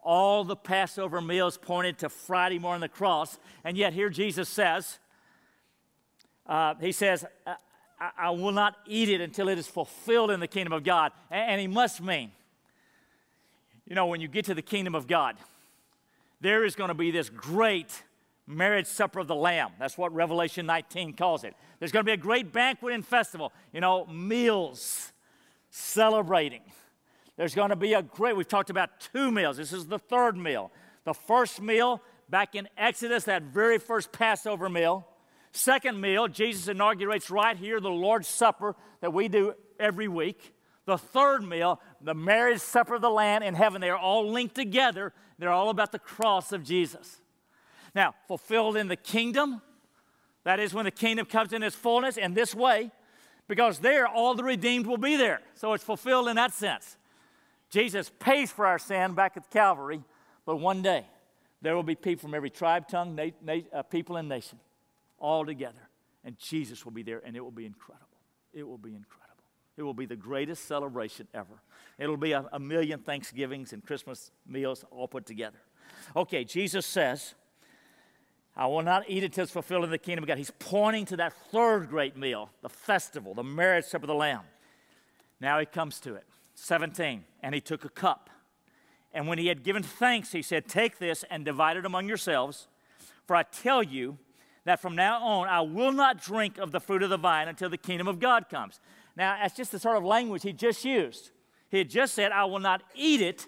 All 0.02 0.42
the 0.42 0.57
Passover 0.57 1.21
meals 1.21 1.57
pointed 1.57 1.99
to 1.99 2.09
Friday 2.09 2.59
morning 2.59 2.80
the 2.80 2.88
cross, 2.88 3.38
and 3.62 3.76
yet 3.76 3.92
here 3.92 4.11
Jesus 4.11 4.49
says, 4.49 4.99
uh, 6.47 6.75
He 6.80 6.90
says, 6.90 7.25
I, 7.47 7.54
I, 8.19 8.30
will 8.30 8.50
not 8.50 8.78
eat 8.85 9.11
it 9.11 9.21
until 9.21 9.49
it 9.49 9.59
is 9.59 9.69
fulfilled 9.69 10.33
in 10.33 10.40
the 10.40 10.49
kingdom 10.49 10.73
of 10.73 10.83
God. 10.83 11.12
And, 11.30 11.52
and 11.52 11.61
He 11.61 11.69
must 11.69 12.00
mean, 12.00 12.33
you 13.90 13.97
know, 13.97 14.06
when 14.06 14.20
you 14.20 14.28
get 14.28 14.44
to 14.47 14.54
the 14.54 14.62
kingdom 14.62 14.94
of 14.94 15.09
God, 15.09 15.37
there 16.40 16.64
is 16.64 16.76
going 16.76 16.88
to 16.88 16.94
be 16.94 17.11
this 17.11 17.28
great 17.28 18.04
marriage 18.47 18.87
supper 18.87 19.18
of 19.18 19.26
the 19.26 19.35
Lamb. 19.35 19.73
That's 19.80 19.99
what 19.99 20.14
Revelation 20.14 20.64
19 20.64 21.14
calls 21.14 21.42
it. 21.42 21.54
There's 21.80 21.90
going 21.90 22.04
to 22.04 22.09
be 22.09 22.12
a 22.12 22.16
great 22.16 22.52
banquet 22.52 22.94
and 22.94 23.04
festival, 23.04 23.52
you 23.73 23.80
know, 23.80 24.06
meals, 24.06 25.12
celebrating. 25.70 26.62
There's 27.37 27.54
going 27.54 27.70
to 27.70 27.76
be 27.76 27.94
a 27.94 28.02
great, 28.02 28.37
we've 28.37 28.47
talked 28.47 28.70
about 28.70 28.90
two 29.12 29.32
meals. 29.32 29.56
This 29.56 29.73
is 29.73 29.87
the 29.87 29.99
third 29.99 30.37
meal. 30.37 30.70
The 31.02 31.14
first 31.14 31.61
meal 31.61 32.00
back 32.28 32.54
in 32.54 32.68
Exodus, 32.78 33.25
that 33.25 33.42
very 33.42 33.78
first 33.78 34.12
Passover 34.12 34.68
meal. 34.68 35.04
Second 35.50 36.00
meal, 36.00 36.28
Jesus 36.28 36.68
inaugurates 36.68 37.28
right 37.28 37.56
here 37.56 37.80
the 37.80 37.90
Lord's 37.90 38.28
Supper 38.28 38.76
that 39.00 39.12
we 39.12 39.26
do 39.26 39.54
every 39.80 40.06
week. 40.06 40.54
The 40.87 40.99
third 40.99 41.42
meal, 41.44 41.80
the 42.00 42.14
marriage 42.14 42.60
supper 42.60 42.94
of 42.94 43.02
the 43.02 43.10
Lamb 43.10 43.42
in 43.42 43.54
heaven. 43.54 43.80
They 43.80 43.90
are 43.90 43.99
all 43.99 44.30
linked 44.30 44.54
together. 44.54 45.12
They're 45.38 45.50
all 45.50 45.70
about 45.70 45.92
the 45.92 45.99
cross 45.99 46.52
of 46.52 46.64
Jesus. 46.64 47.20
Now, 47.94 48.14
fulfilled 48.28 48.76
in 48.76 48.88
the 48.88 48.96
kingdom, 48.96 49.62
that 50.44 50.58
is 50.58 50.72
when 50.72 50.84
the 50.84 50.90
kingdom 50.90 51.26
comes 51.26 51.52
in 51.52 51.62
its 51.62 51.76
fullness 51.76 52.16
in 52.16 52.34
this 52.34 52.54
way, 52.54 52.90
because 53.46 53.80
there 53.80 54.06
all 54.06 54.34
the 54.34 54.44
redeemed 54.44 54.87
will 54.87 54.96
be 54.96 55.16
there. 55.16 55.40
So 55.54 55.72
it's 55.72 55.84
fulfilled 55.84 56.28
in 56.28 56.37
that 56.37 56.54
sense. 56.54 56.96
Jesus 57.68 58.10
pays 58.18 58.50
for 58.50 58.66
our 58.66 58.78
sin 58.78 59.14
back 59.14 59.37
at 59.37 59.50
Calvary, 59.50 60.02
but 60.46 60.56
one 60.56 60.82
day 60.82 61.04
there 61.62 61.76
will 61.76 61.82
be 61.82 61.94
people 61.94 62.22
from 62.22 62.34
every 62.34 62.50
tribe, 62.50 62.88
tongue, 62.88 63.14
na- 63.14 63.30
na- 63.42 63.62
uh, 63.72 63.82
people, 63.82 64.16
and 64.16 64.28
nation 64.28 64.58
all 65.18 65.44
together. 65.44 65.88
And 66.25 66.38
Jesus 66.38 66.84
will 66.84 66.92
be 66.92 67.02
there, 67.02 67.22
and 67.25 67.37
it 67.37 67.40
will 67.40 67.50
be 67.50 67.66
incredible. 67.66 68.06
It 68.52 68.66
will 68.66 68.78
be 68.78 68.90
incredible. 68.90 69.20
It 69.80 69.82
will 69.82 69.94
be 69.94 70.04
the 70.04 70.14
greatest 70.14 70.68
celebration 70.68 71.26
ever. 71.32 71.62
It'll 71.99 72.18
be 72.18 72.32
a, 72.32 72.44
a 72.52 72.60
million 72.60 72.99
Thanksgivings 72.99 73.72
and 73.72 73.82
Christmas 73.82 74.30
meals 74.46 74.84
all 74.90 75.08
put 75.08 75.25
together. 75.25 75.56
Okay, 76.14 76.44
Jesus 76.44 76.84
says, 76.84 77.34
I 78.54 78.66
will 78.66 78.82
not 78.82 79.08
eat 79.08 79.25
until 79.25 79.44
it's 79.44 79.52
fulfilled 79.52 79.84
in 79.84 79.90
the 79.90 79.96
kingdom 79.96 80.25
of 80.25 80.28
God. 80.28 80.37
He's 80.37 80.52
pointing 80.58 81.06
to 81.06 81.16
that 81.16 81.32
third 81.50 81.88
great 81.88 82.14
meal, 82.14 82.50
the 82.60 82.68
festival, 82.68 83.32
the 83.32 83.42
marriage 83.42 83.87
supper 83.87 84.04
of 84.04 84.08
the 84.08 84.14
Lamb. 84.14 84.42
Now 85.40 85.58
he 85.58 85.64
comes 85.64 85.99
to 86.00 86.14
it. 86.14 86.26
17. 86.56 87.25
And 87.42 87.54
he 87.54 87.62
took 87.62 87.87
a 87.87 87.88
cup. 87.88 88.28
And 89.14 89.28
when 89.28 89.38
he 89.38 89.46
had 89.46 89.62
given 89.62 89.82
thanks, 89.82 90.32
he 90.32 90.42
said, 90.42 90.68
Take 90.68 90.99
this 90.99 91.25
and 91.30 91.42
divide 91.42 91.78
it 91.78 91.87
among 91.87 92.06
yourselves. 92.06 92.68
For 93.26 93.34
I 93.34 93.44
tell 93.44 93.82
you 93.82 94.18
that 94.66 94.78
from 94.78 94.94
now 94.94 95.22
on 95.22 95.49
I 95.49 95.62
will 95.62 95.92
not 95.92 96.22
drink 96.22 96.58
of 96.58 96.70
the 96.70 96.80
fruit 96.80 97.02
of 97.02 97.08
the 97.08 97.16
vine 97.16 97.49
until 97.49 97.70
the 97.70 97.78
kingdom 97.78 98.08
of 98.08 98.20
God 98.20 98.50
comes. 98.50 98.78
Now, 99.17 99.38
that's 99.40 99.57
just 99.57 99.73
the 99.73 99.79
sort 99.79 99.97
of 99.97 100.05
language 100.05 100.43
he 100.43 100.52
just 100.52 100.85
used. 100.85 101.31
He 101.71 101.79
had 101.79 101.90
just 101.90 102.14
said, 102.14 102.33
I 102.33 102.45
will 102.45 102.59
not 102.59 102.83
eat 102.95 103.21
it, 103.21 103.47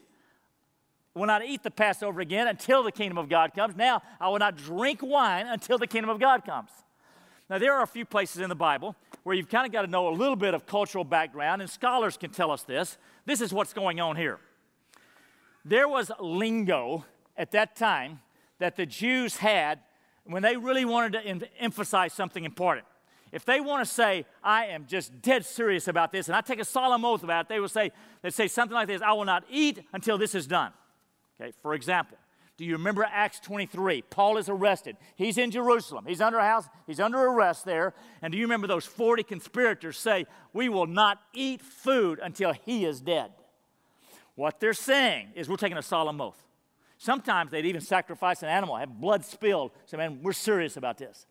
will 1.14 1.26
not 1.26 1.44
eat 1.44 1.62
the 1.62 1.70
Passover 1.70 2.20
again 2.20 2.48
until 2.48 2.82
the 2.82 2.92
kingdom 2.92 3.18
of 3.18 3.28
God 3.28 3.52
comes. 3.54 3.76
Now, 3.76 4.02
I 4.20 4.28
will 4.28 4.38
not 4.38 4.56
drink 4.56 5.00
wine 5.02 5.46
until 5.46 5.78
the 5.78 5.86
kingdom 5.86 6.10
of 6.10 6.20
God 6.20 6.44
comes. 6.44 6.70
Now, 7.50 7.58
there 7.58 7.74
are 7.74 7.82
a 7.82 7.86
few 7.86 8.04
places 8.04 8.40
in 8.40 8.48
the 8.48 8.54
Bible 8.54 8.96
where 9.24 9.36
you've 9.36 9.48
kind 9.48 9.66
of 9.66 9.72
got 9.72 9.82
to 9.82 9.88
know 9.88 10.08
a 10.08 10.14
little 10.14 10.36
bit 10.36 10.54
of 10.54 10.66
cultural 10.66 11.04
background, 11.04 11.60
and 11.60 11.70
scholars 11.70 12.16
can 12.16 12.30
tell 12.30 12.50
us 12.50 12.62
this. 12.62 12.96
This 13.26 13.40
is 13.40 13.52
what's 13.52 13.72
going 13.72 14.00
on 14.00 14.16
here. 14.16 14.38
There 15.64 15.88
was 15.88 16.10
lingo 16.18 17.04
at 17.36 17.50
that 17.52 17.76
time 17.76 18.20
that 18.58 18.76
the 18.76 18.86
Jews 18.86 19.36
had 19.36 19.80
when 20.24 20.42
they 20.42 20.56
really 20.56 20.84
wanted 20.84 21.12
to 21.12 21.26
em- 21.26 21.42
emphasize 21.58 22.12
something 22.12 22.44
important. 22.44 22.86
If 23.32 23.46
they 23.46 23.60
want 23.60 23.84
to 23.84 23.90
say, 23.90 24.26
I 24.44 24.66
am 24.66 24.86
just 24.86 25.22
dead 25.22 25.46
serious 25.46 25.88
about 25.88 26.12
this, 26.12 26.28
and 26.28 26.36
I 26.36 26.42
take 26.42 26.60
a 26.60 26.64
solemn 26.64 27.04
oath 27.04 27.24
about 27.24 27.46
it, 27.46 27.48
they 27.48 27.60
will 27.60 27.68
say, 27.68 27.90
they'd 28.20 28.34
say 28.34 28.46
something 28.46 28.74
like 28.74 28.88
this, 28.88 29.00
I 29.00 29.12
will 29.12 29.24
not 29.24 29.44
eat 29.50 29.82
until 29.92 30.18
this 30.18 30.34
is 30.34 30.46
done. 30.46 30.72
Okay, 31.40 31.52
for 31.62 31.72
example, 31.72 32.18
do 32.58 32.66
you 32.66 32.74
remember 32.74 33.06
Acts 33.10 33.40
23? 33.40 34.02
Paul 34.02 34.36
is 34.36 34.50
arrested. 34.50 34.98
He's 35.16 35.38
in 35.38 35.50
Jerusalem. 35.50 36.04
He's 36.06 36.20
under 36.20 36.38
house, 36.40 36.68
he's 36.86 37.00
under 37.00 37.18
arrest 37.18 37.64
there. 37.64 37.94
And 38.20 38.32
do 38.32 38.38
you 38.38 38.44
remember 38.44 38.66
those 38.66 38.84
40 38.84 39.22
conspirators 39.22 39.98
say, 39.98 40.26
"We 40.52 40.68
will 40.68 40.86
not 40.86 41.18
eat 41.32 41.62
food 41.62 42.20
until 42.22 42.52
he 42.52 42.84
is 42.84 43.00
dead." 43.00 43.32
What 44.34 44.60
they're 44.60 44.74
saying 44.74 45.32
is 45.34 45.48
we're 45.48 45.56
taking 45.56 45.78
a 45.78 45.82
solemn 45.82 46.20
oath. 46.20 46.46
Sometimes 46.98 47.50
they'd 47.50 47.66
even 47.66 47.80
sacrifice 47.80 48.42
an 48.42 48.48
animal, 48.48 48.76
have 48.76 49.00
blood 49.00 49.24
spilled. 49.24 49.72
Say, 49.86 49.96
man, 49.96 50.20
we're 50.22 50.32
serious 50.32 50.76
about 50.76 50.98
this. 50.98 51.26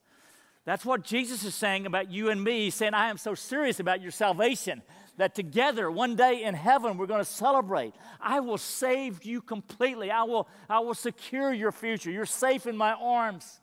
That's 0.63 0.86
what 0.86 1.03
Jesus 1.03 1.44
is 1.44 1.56
saying 1.56 1.86
about 1.86 2.12
you 2.12 2.30
and 2.30 2.44
me. 2.44 2.65
He's 2.65 2.75
saying, 2.75 2.94
I 2.94 3.10
am 3.10 3.18
so 3.18 3.34
serious 3.34 3.80
about 3.80 4.01
your 4.01 4.12
salvation 4.12 4.82
that 5.18 5.34
together 5.36 5.89
one 5.89 6.15
day 6.15 6.44
in 6.44 6.53
heaven 6.53 6.98
we're 6.98 7.08
going 7.08 7.24
to 7.24 7.25
celebrate. 7.25 7.94
I 8.20 8.39
will 8.39 8.58
save 8.58 9.24
you 9.24 9.41
completely. 9.41 10.12
I 10.12 10.24
will, 10.24 10.48
I 10.70 10.80
will 10.80 10.94
secure 10.94 11.51
your 11.51 11.72
future. 11.72 12.12
You're 12.12 12.25
safe 12.25 12.68
in 12.68 12.77
my 12.77 12.94
arms. 12.94 13.60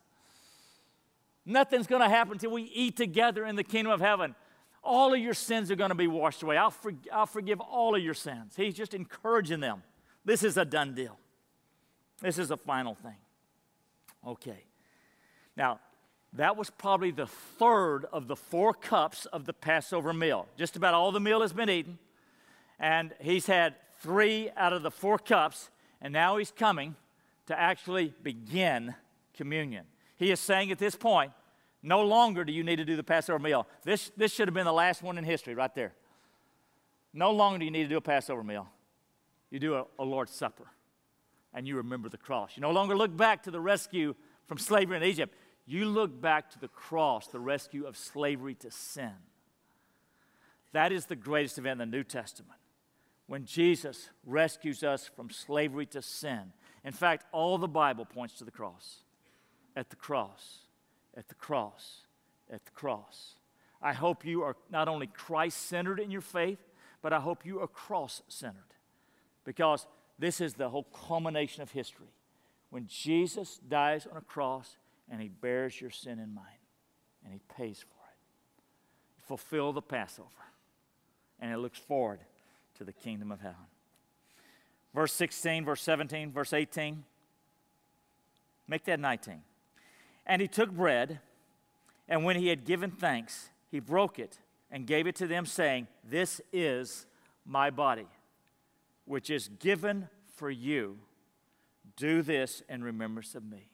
Nothing's 1.45 1.87
going 1.87 2.01
to 2.01 2.09
happen 2.09 2.33
until 2.33 2.51
we 2.51 2.63
eat 2.63 2.97
together 2.97 3.45
in 3.45 3.55
the 3.55 3.63
kingdom 3.63 3.91
of 3.91 4.01
heaven. 4.01 4.35
All 4.83 5.13
of 5.13 5.19
your 5.19 5.33
sins 5.33 5.71
are 5.71 5.75
going 5.75 5.89
to 5.89 5.95
be 5.95 6.07
washed 6.07 6.43
away. 6.43 6.57
I'll, 6.57 6.71
for, 6.71 6.93
I'll 7.11 7.25
forgive 7.25 7.59
all 7.59 7.95
of 7.95 8.03
your 8.03 8.13
sins. 8.13 8.53
He's 8.55 8.75
just 8.75 8.93
encouraging 8.93 9.59
them. 9.59 9.83
This 10.25 10.43
is 10.43 10.57
a 10.57 10.65
done 10.65 10.93
deal. 10.93 11.17
This 12.21 12.37
is 12.37 12.51
a 12.51 12.57
final 12.57 12.95
thing. 12.95 13.15
Okay. 14.25 14.63
Now, 15.57 15.79
that 16.33 16.55
was 16.55 16.69
probably 16.69 17.11
the 17.11 17.27
third 17.27 18.05
of 18.11 18.27
the 18.27 18.35
four 18.35 18.73
cups 18.73 19.25
of 19.27 19.45
the 19.45 19.53
Passover 19.53 20.13
meal. 20.13 20.47
Just 20.57 20.75
about 20.75 20.93
all 20.93 21.11
the 21.11 21.19
meal 21.19 21.41
has 21.41 21.53
been 21.53 21.69
eaten. 21.69 21.97
And 22.79 23.13
he's 23.19 23.47
had 23.47 23.75
three 24.01 24.49
out 24.55 24.71
of 24.71 24.83
the 24.83 24.91
four 24.91 25.17
cups. 25.17 25.69
And 26.01 26.13
now 26.13 26.37
he's 26.37 26.51
coming 26.51 26.95
to 27.47 27.59
actually 27.59 28.13
begin 28.21 28.93
communion. 29.33 29.85
He 30.17 30.31
is 30.31 30.39
saying 30.39 30.71
at 30.71 30.77
this 30.77 30.95
point, 30.95 31.31
No 31.81 32.03
longer 32.03 32.45
do 32.45 32.53
you 32.53 32.63
need 32.63 32.75
to 32.75 32.85
do 32.85 32.95
the 32.95 33.03
Passover 33.03 33.39
meal. 33.39 33.67
This, 33.83 34.11
this 34.15 34.31
should 34.33 34.47
have 34.47 34.53
been 34.53 34.65
the 34.65 34.71
last 34.73 35.01
one 35.01 35.17
in 35.17 35.23
history 35.23 35.55
right 35.55 35.73
there. 35.73 35.93
No 37.11 37.31
longer 37.31 37.59
do 37.59 37.65
you 37.65 37.71
need 37.71 37.83
to 37.83 37.89
do 37.89 37.97
a 37.97 38.01
Passover 38.01 38.43
meal. 38.43 38.67
You 39.49 39.59
do 39.59 39.75
a, 39.75 39.85
a 39.97 40.03
Lord's 40.03 40.31
Supper 40.31 40.67
and 41.53 41.67
you 41.67 41.77
remember 41.77 42.09
the 42.09 42.17
cross. 42.17 42.51
You 42.55 42.61
no 42.61 42.71
longer 42.71 42.95
look 42.95 43.15
back 43.15 43.43
to 43.43 43.51
the 43.51 43.59
rescue 43.59 44.13
from 44.47 44.57
slavery 44.57 44.97
in 44.97 45.03
Egypt. 45.03 45.33
You 45.69 45.85
look 45.85 46.19
back 46.19 46.49
to 46.49 46.59
the 46.59 46.67
cross, 46.67 47.27
the 47.27 47.39
rescue 47.39 47.85
of 47.85 47.95
slavery 47.95 48.55
to 48.55 48.71
sin. 48.71 49.13
That 50.71 50.91
is 50.91 51.05
the 51.05 51.15
greatest 51.15 51.59
event 51.59 51.79
in 51.79 51.91
the 51.91 51.97
New 51.97 52.03
Testament 52.03 52.57
when 53.27 53.45
Jesus 53.45 54.09
rescues 54.25 54.83
us 54.83 55.07
from 55.15 55.29
slavery 55.29 55.85
to 55.85 56.01
sin. 56.01 56.53
In 56.83 56.91
fact, 56.91 57.25
all 57.31 57.59
the 57.59 57.67
Bible 57.67 58.03
points 58.03 58.33
to 58.39 58.45
the 58.45 58.49
cross. 58.49 59.03
At 59.75 59.91
the 59.91 59.95
cross, 59.95 60.61
at 61.15 61.27
the 61.27 61.35
cross, 61.35 62.01
at 62.51 62.65
the 62.65 62.71
cross. 62.71 63.35
I 63.79 63.93
hope 63.93 64.25
you 64.25 64.41
are 64.41 64.55
not 64.71 64.87
only 64.87 65.05
Christ 65.05 65.67
centered 65.67 65.99
in 65.99 66.09
your 66.09 66.21
faith, 66.21 66.57
but 67.03 67.13
I 67.13 67.19
hope 67.19 67.45
you 67.45 67.59
are 67.59 67.67
cross 67.67 68.23
centered 68.27 68.73
because 69.45 69.85
this 70.17 70.41
is 70.41 70.55
the 70.55 70.69
whole 70.69 70.87
culmination 71.07 71.61
of 71.61 71.69
history. 71.69 72.15
When 72.71 72.87
Jesus 72.87 73.59
dies 73.69 74.07
on 74.07 74.17
a 74.17 74.21
cross 74.21 74.77
and 75.09 75.21
he 75.21 75.27
bears 75.27 75.79
your 75.79 75.89
sin 75.89 76.19
and 76.19 76.33
mine 76.33 76.45
and 77.23 77.33
he 77.33 77.39
pays 77.55 77.79
for 77.79 77.85
it. 77.85 79.25
Fulfill 79.27 79.73
the 79.73 79.81
Passover. 79.81 80.29
And 81.39 81.51
it 81.51 81.57
looks 81.57 81.79
forward 81.79 82.19
to 82.77 82.83
the 82.83 82.93
kingdom 82.93 83.31
of 83.31 83.39
heaven. 83.39 83.55
Verse 84.93 85.13
16, 85.13 85.65
verse 85.65 85.81
17, 85.81 86.31
verse 86.31 86.53
18. 86.53 87.03
Make 88.67 88.83
that 88.85 88.99
19. 88.99 89.41
And 90.25 90.41
he 90.41 90.47
took 90.47 90.71
bread, 90.71 91.19
and 92.07 92.23
when 92.23 92.35
he 92.35 92.47
had 92.47 92.65
given 92.65 92.91
thanks, 92.91 93.49
he 93.69 93.79
broke 93.79 94.19
it 94.19 94.39
and 94.71 94.85
gave 94.85 95.07
it 95.07 95.15
to 95.15 95.27
them, 95.27 95.45
saying, 95.45 95.87
This 96.03 96.41
is 96.51 97.05
my 97.45 97.69
body 97.69 98.07
which 99.05 99.29
is 99.29 99.47
given 99.59 100.07
for 100.35 100.49
you. 100.51 100.99
Do 101.95 102.21
this 102.21 102.61
in 102.69 102.83
remembrance 102.83 103.35
of 103.35 103.43
me. 103.43 103.69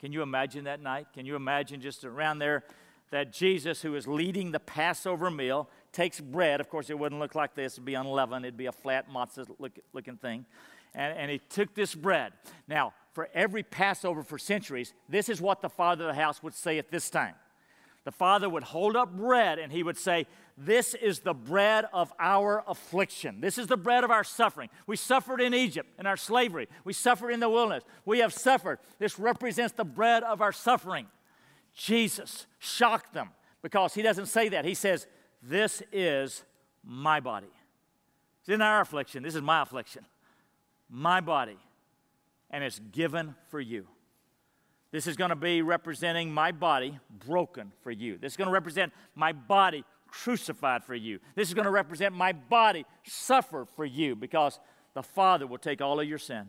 Can 0.00 0.12
you 0.12 0.22
imagine 0.22 0.64
that 0.64 0.80
night? 0.80 1.08
Can 1.12 1.26
you 1.26 1.36
imagine 1.36 1.80
just 1.80 2.04
around 2.04 2.38
there 2.38 2.64
that 3.10 3.32
Jesus, 3.32 3.82
who 3.82 3.94
is 3.96 4.06
leading 4.06 4.52
the 4.52 4.60
Passover 4.60 5.30
meal, 5.30 5.68
takes 5.92 6.20
bread. 6.20 6.60
Of 6.60 6.68
course, 6.68 6.90
it 6.90 6.98
wouldn't 6.98 7.20
look 7.20 7.34
like 7.34 7.54
this, 7.54 7.74
it'd 7.74 7.84
be 7.84 7.94
unleavened, 7.94 8.44
it'd 8.44 8.56
be 8.56 8.66
a 8.66 8.72
flat 8.72 9.10
matzah 9.12 9.48
looking 9.92 10.16
thing. 10.16 10.46
And, 10.94 11.18
and 11.18 11.30
he 11.30 11.38
took 11.38 11.74
this 11.74 11.94
bread. 11.94 12.32
Now, 12.68 12.94
for 13.12 13.28
every 13.34 13.62
Passover 13.62 14.22
for 14.22 14.38
centuries, 14.38 14.94
this 15.08 15.28
is 15.28 15.40
what 15.40 15.60
the 15.60 15.68
father 15.68 16.08
of 16.08 16.14
the 16.14 16.20
house 16.20 16.42
would 16.42 16.54
say 16.54 16.78
at 16.78 16.90
this 16.90 17.10
time. 17.10 17.34
The 18.04 18.12
father 18.12 18.48
would 18.48 18.62
hold 18.62 18.96
up 18.96 19.16
bread 19.16 19.58
and 19.58 19.72
he 19.72 19.82
would 19.82 19.98
say, 19.98 20.26
This 20.62 20.92
is 20.92 21.20
the 21.20 21.32
bread 21.32 21.86
of 21.90 22.12
our 22.18 22.62
affliction. 22.68 23.40
This 23.40 23.56
is 23.56 23.66
the 23.66 23.78
bread 23.78 24.04
of 24.04 24.10
our 24.10 24.22
suffering. 24.22 24.68
We 24.86 24.94
suffered 24.94 25.40
in 25.40 25.54
Egypt 25.54 25.88
in 25.98 26.06
our 26.06 26.18
slavery, 26.18 26.68
we 26.84 26.92
suffered 26.92 27.30
in 27.30 27.40
the 27.40 27.48
wilderness. 27.48 27.82
We 28.04 28.18
have 28.18 28.34
suffered. 28.34 28.78
This 28.98 29.18
represents 29.18 29.72
the 29.72 29.84
bread 29.84 30.22
of 30.22 30.42
our 30.42 30.52
suffering. 30.52 31.06
Jesus 31.74 32.46
shocked 32.58 33.14
them 33.14 33.30
because 33.62 33.94
he 33.94 34.02
doesn't 34.02 34.26
say 34.26 34.50
that. 34.50 34.66
He 34.66 34.74
says, 34.74 35.06
This 35.42 35.82
is 35.92 36.44
my 36.84 37.20
body. 37.20 37.50
It's 38.40 38.50
in 38.50 38.60
our 38.60 38.82
affliction. 38.82 39.22
This 39.22 39.34
is 39.34 39.42
my 39.42 39.62
affliction. 39.62 40.04
My 40.90 41.22
body. 41.22 41.56
And 42.50 42.62
it's 42.62 42.80
given 42.80 43.34
for 43.48 43.60
you. 43.60 43.86
This 44.90 45.06
is 45.06 45.16
going 45.16 45.30
to 45.30 45.36
be 45.36 45.62
representing 45.62 46.34
my 46.34 46.52
body 46.52 46.98
broken 47.24 47.72
for 47.82 47.92
you. 47.92 48.18
This 48.18 48.34
is 48.34 48.36
going 48.36 48.48
to 48.48 48.52
represent 48.52 48.92
my 49.14 49.32
body 49.32 49.84
crucified 50.10 50.84
for 50.84 50.94
you. 50.94 51.18
This 51.34 51.48
is 51.48 51.54
going 51.54 51.64
to 51.64 51.70
represent 51.70 52.14
my 52.14 52.32
body 52.32 52.84
suffer 53.04 53.66
for 53.76 53.84
you 53.84 54.16
because 54.16 54.58
the 54.94 55.02
Father 55.02 55.46
will 55.46 55.58
take 55.58 55.80
all 55.80 56.00
of 56.00 56.08
your 56.08 56.18
sin 56.18 56.48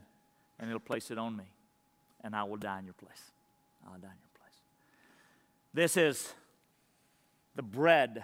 and 0.60 0.70
He'll 0.70 0.80
place 0.80 1.12
it 1.12 1.18
on 1.18 1.36
me, 1.36 1.46
and 2.24 2.36
I 2.36 2.44
will 2.44 2.58
die 2.58 2.80
in 2.80 2.86
your 2.86 2.94
place. 2.94 3.32
I'll 3.86 3.94
die 3.94 3.98
in 3.98 4.02
your 4.04 4.40
place. 4.40 4.62
This 5.74 5.98
is 5.98 6.34
the 7.56 7.64
bread 7.64 8.24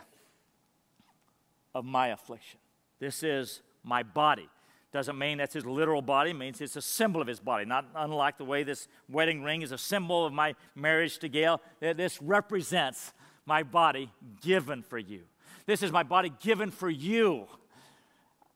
of 1.73 1.85
my 1.85 2.07
affliction. 2.07 2.59
This 2.99 3.23
is 3.23 3.61
my 3.83 4.03
body. 4.03 4.49
Doesn't 4.91 5.17
mean 5.17 5.37
that's 5.37 5.53
his 5.53 5.65
literal 5.65 6.01
body, 6.01 6.33
means 6.33 6.61
it's 6.61 6.75
a 6.75 6.81
symbol 6.81 7.21
of 7.21 7.27
his 7.27 7.39
body. 7.39 7.65
Not 7.65 7.85
unlike 7.93 8.37
the 8.37 8.45
way 8.45 8.63
this 8.63 8.87
wedding 9.09 9.43
ring 9.43 9.61
is 9.61 9.71
a 9.71 9.77
symbol 9.77 10.25
of 10.25 10.33
my 10.33 10.55
marriage 10.75 11.19
to 11.19 11.29
Gail. 11.29 11.61
This 11.79 12.21
represents 12.21 13.13
my 13.47 13.63
body 13.63 14.11
given 14.41 14.83
for 14.83 14.97
you. 14.97 15.21
This 15.65 15.81
is 15.81 15.91
my 15.91 16.03
body 16.03 16.31
given 16.41 16.69
for 16.69 16.89
you. 16.89 17.47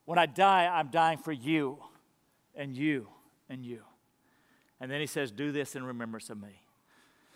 When 0.04 0.18
I 0.18 0.26
die, 0.26 0.66
I'm 0.66 0.88
dying 0.88 1.18
for 1.18 1.32
you 1.32 1.78
and 2.54 2.76
you 2.76 3.08
and 3.48 3.64
you. 3.64 3.80
And 4.80 4.90
then 4.90 5.00
he 5.00 5.06
says, 5.06 5.30
Do 5.30 5.50
this 5.50 5.74
in 5.74 5.84
remembrance 5.84 6.30
of 6.30 6.40
me. 6.40 6.60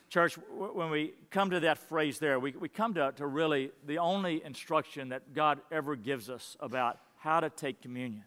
Church, 0.09 0.35
when 0.35 0.90
we 0.90 1.14
come 1.31 1.51
to 1.51 1.61
that 1.61 1.79
phrase 1.79 2.19
there, 2.19 2.38
we, 2.38 2.53
we 2.53 2.69
come 2.69 2.95
to, 2.95 3.12
to 3.16 3.27
really 3.27 3.73
the 3.85 3.99
only 3.99 4.45
instruction 4.45 5.09
that 5.09 5.35
God 5.35 5.61
ever 5.73 5.97
gives 5.97 6.31
us 6.31 6.57
about 6.61 6.99
how 7.16 7.40
to 7.40 7.51
take 7.51 7.83
communion. 7.83 8.25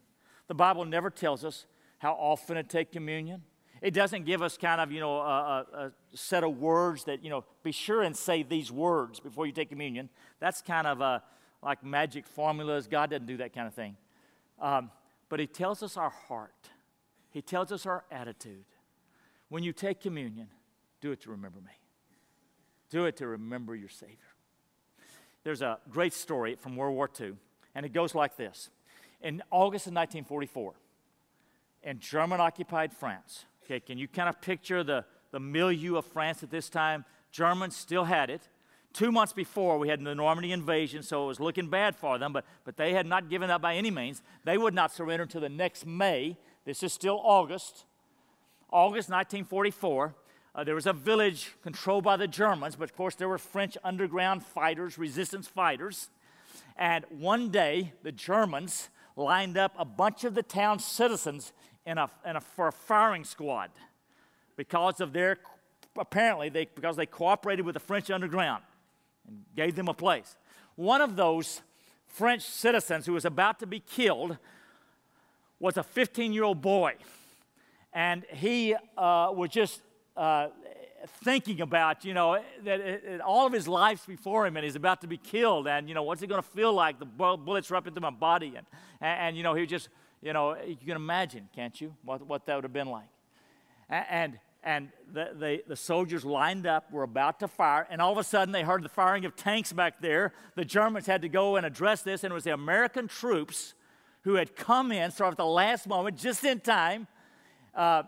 The 0.48 0.54
Bible 0.54 0.84
never 0.84 1.08
tells 1.08 1.44
us 1.44 1.64
how 1.98 2.12
often 2.12 2.56
to 2.56 2.62
take 2.62 2.92
communion. 2.92 3.42
It 3.80 3.94
doesn't 3.94 4.26
give 4.26 4.42
us 4.42 4.58
kind 4.58 4.80
of, 4.80 4.92
you 4.92 5.00
know, 5.00 5.16
a, 5.16 5.66
a, 5.72 5.92
set 6.14 6.44
of 6.44 6.58
words 6.58 7.04
that, 7.04 7.24
you 7.24 7.30
know, 7.30 7.44
be 7.62 7.72
sure 7.72 8.02
and 8.02 8.14
say 8.14 8.42
these 8.42 8.70
words 8.70 9.20
before 9.20 9.46
you 9.46 9.52
take 9.52 9.70
communion. 9.70 10.10
That's 10.38 10.60
kind 10.60 10.86
of 10.86 11.00
a, 11.00 11.22
like 11.62 11.82
magic 11.82 12.26
formulas. 12.26 12.86
God 12.86 13.10
doesn't 13.10 13.26
do 13.26 13.38
that 13.38 13.54
kind 13.54 13.66
of 13.66 13.74
thing. 13.74 13.96
Um, 14.60 14.90
but 15.28 15.40
He 15.40 15.46
tells 15.46 15.82
us 15.82 15.96
our 15.96 16.10
heart, 16.10 16.68
He 17.30 17.40
tells 17.40 17.72
us 17.72 17.86
our 17.86 18.04
attitude. 18.10 18.64
When 19.48 19.62
you 19.62 19.72
take 19.72 20.00
communion, 20.00 20.48
do 21.00 21.12
it 21.12 21.22
to 21.22 21.30
remember 21.30 21.60
me, 21.60 21.72
do 22.90 23.06
it 23.06 23.16
to 23.16 23.26
remember 23.26 23.74
your 23.74 23.88
Savior. 23.88 24.16
There's 25.42 25.62
a 25.62 25.78
great 25.88 26.12
story 26.12 26.54
from 26.54 26.76
World 26.76 26.94
War 26.94 27.08
II, 27.18 27.32
and 27.74 27.86
it 27.86 27.94
goes 27.94 28.14
like 28.14 28.36
this 28.36 28.68
in 29.22 29.42
August 29.50 29.86
of 29.86 29.94
1944 29.94 30.74
in 31.82 31.98
German 31.98 32.40
occupied 32.40 32.92
France. 32.92 33.46
Okay, 33.70 33.78
can 33.78 33.98
you 33.98 34.08
kind 34.08 34.28
of 34.28 34.40
picture 34.40 34.82
the, 34.82 35.04
the 35.30 35.38
milieu 35.38 35.94
of 35.94 36.04
France 36.04 36.42
at 36.42 36.50
this 36.50 36.68
time? 36.68 37.04
Germans 37.30 37.76
still 37.76 38.02
had 38.02 38.28
it. 38.28 38.48
Two 38.92 39.12
months 39.12 39.32
before, 39.32 39.78
we 39.78 39.88
had 39.88 40.02
the 40.02 40.12
Normandy 40.12 40.50
invasion, 40.50 41.04
so 41.04 41.22
it 41.22 41.26
was 41.28 41.38
looking 41.38 41.68
bad 41.68 41.94
for 41.94 42.18
them, 42.18 42.32
but, 42.32 42.44
but 42.64 42.76
they 42.76 42.92
had 42.94 43.06
not 43.06 43.30
given 43.30 43.48
up 43.48 43.62
by 43.62 43.76
any 43.76 43.92
means. 43.92 44.22
They 44.42 44.58
would 44.58 44.74
not 44.74 44.92
surrender 44.92 45.22
until 45.22 45.40
the 45.40 45.48
next 45.48 45.86
May. 45.86 46.36
This 46.64 46.82
is 46.82 46.92
still 46.92 47.20
August. 47.22 47.84
August 48.72 49.08
1944. 49.08 50.16
Uh, 50.52 50.64
there 50.64 50.74
was 50.74 50.86
a 50.86 50.92
village 50.92 51.52
controlled 51.62 52.02
by 52.02 52.16
the 52.16 52.26
Germans, 52.26 52.74
but 52.74 52.90
of 52.90 52.96
course, 52.96 53.14
there 53.14 53.28
were 53.28 53.38
French 53.38 53.78
underground 53.84 54.44
fighters, 54.44 54.98
resistance 54.98 55.46
fighters. 55.46 56.10
And 56.76 57.04
one 57.08 57.50
day, 57.50 57.92
the 58.02 58.10
Germans 58.10 58.88
lined 59.14 59.56
up 59.56 59.76
a 59.78 59.84
bunch 59.84 60.24
of 60.24 60.34
the 60.34 60.42
town's 60.42 60.84
citizens 60.84 61.52
in 61.90 61.98
a, 61.98 62.08
in 62.24 62.36
a, 62.36 62.40
for 62.40 62.68
a 62.68 62.72
firing 62.72 63.24
squad 63.24 63.70
because 64.56 65.00
of 65.00 65.12
their, 65.12 65.38
apparently, 65.98 66.48
they, 66.48 66.66
because 66.66 66.94
they 66.94 67.06
cooperated 67.06 67.66
with 67.66 67.74
the 67.74 67.80
French 67.80 68.10
underground 68.10 68.62
and 69.26 69.42
gave 69.56 69.74
them 69.74 69.88
a 69.88 69.94
place. 69.94 70.36
One 70.76 71.00
of 71.00 71.16
those 71.16 71.62
French 72.06 72.42
citizens 72.42 73.06
who 73.06 73.12
was 73.14 73.24
about 73.24 73.58
to 73.58 73.66
be 73.66 73.80
killed 73.80 74.38
was 75.58 75.76
a 75.76 75.82
15 75.82 76.32
year 76.32 76.44
old 76.44 76.60
boy. 76.60 76.94
And 77.92 78.24
he 78.30 78.74
uh, 78.96 79.32
was 79.34 79.50
just 79.50 79.82
uh, 80.16 80.48
thinking 81.24 81.60
about, 81.60 82.04
you 82.04 82.14
know, 82.14 82.40
that 82.64 82.80
it, 82.80 83.04
it, 83.04 83.20
all 83.20 83.48
of 83.48 83.52
his 83.52 83.66
life's 83.66 84.06
before 84.06 84.46
him 84.46 84.56
and 84.56 84.64
he's 84.64 84.76
about 84.76 85.00
to 85.00 85.08
be 85.08 85.16
killed. 85.16 85.66
And, 85.66 85.88
you 85.88 85.94
know, 85.96 86.04
what's 86.04 86.22
it 86.22 86.28
going 86.28 86.40
to 86.40 86.48
feel 86.48 86.72
like? 86.72 87.00
The 87.00 87.04
bullets 87.04 87.68
are 87.72 87.76
up 87.76 87.88
into 87.88 88.00
my 88.00 88.10
body. 88.10 88.54
And, 88.56 88.66
and, 89.00 89.20
and, 89.20 89.36
you 89.36 89.42
know, 89.42 89.54
he 89.54 89.66
just, 89.66 89.88
you 90.22 90.32
know, 90.32 90.56
you 90.66 90.76
can 90.76 90.96
imagine, 90.96 91.48
can't 91.54 91.80
you, 91.80 91.94
what, 92.04 92.26
what 92.26 92.46
that 92.46 92.54
would 92.56 92.64
have 92.64 92.72
been 92.72 92.88
like. 92.88 93.08
And, 93.88 94.38
and 94.62 94.90
the, 95.12 95.30
the, 95.38 95.62
the 95.66 95.76
soldiers 95.76 96.24
lined 96.24 96.66
up, 96.66 96.92
were 96.92 97.02
about 97.02 97.40
to 97.40 97.48
fire, 97.48 97.86
and 97.90 98.00
all 98.00 98.12
of 98.12 98.18
a 98.18 98.24
sudden 98.24 98.52
they 98.52 98.62
heard 98.62 98.82
the 98.82 98.88
firing 98.88 99.24
of 99.24 99.34
tanks 99.34 99.72
back 99.72 100.00
there. 100.00 100.32
The 100.54 100.64
Germans 100.64 101.06
had 101.06 101.22
to 101.22 101.28
go 101.28 101.56
and 101.56 101.64
address 101.64 102.02
this, 102.02 102.22
and 102.22 102.30
it 102.30 102.34
was 102.34 102.44
the 102.44 102.54
American 102.54 103.08
troops 103.08 103.74
who 104.22 104.34
had 104.34 104.54
come 104.54 104.92
in, 104.92 105.10
sort 105.10 105.28
of 105.28 105.32
at 105.32 105.38
the 105.38 105.46
last 105.46 105.88
moment, 105.88 106.16
just 106.18 106.44
in 106.44 106.60
time. 106.60 107.06
Uh, 107.74 108.02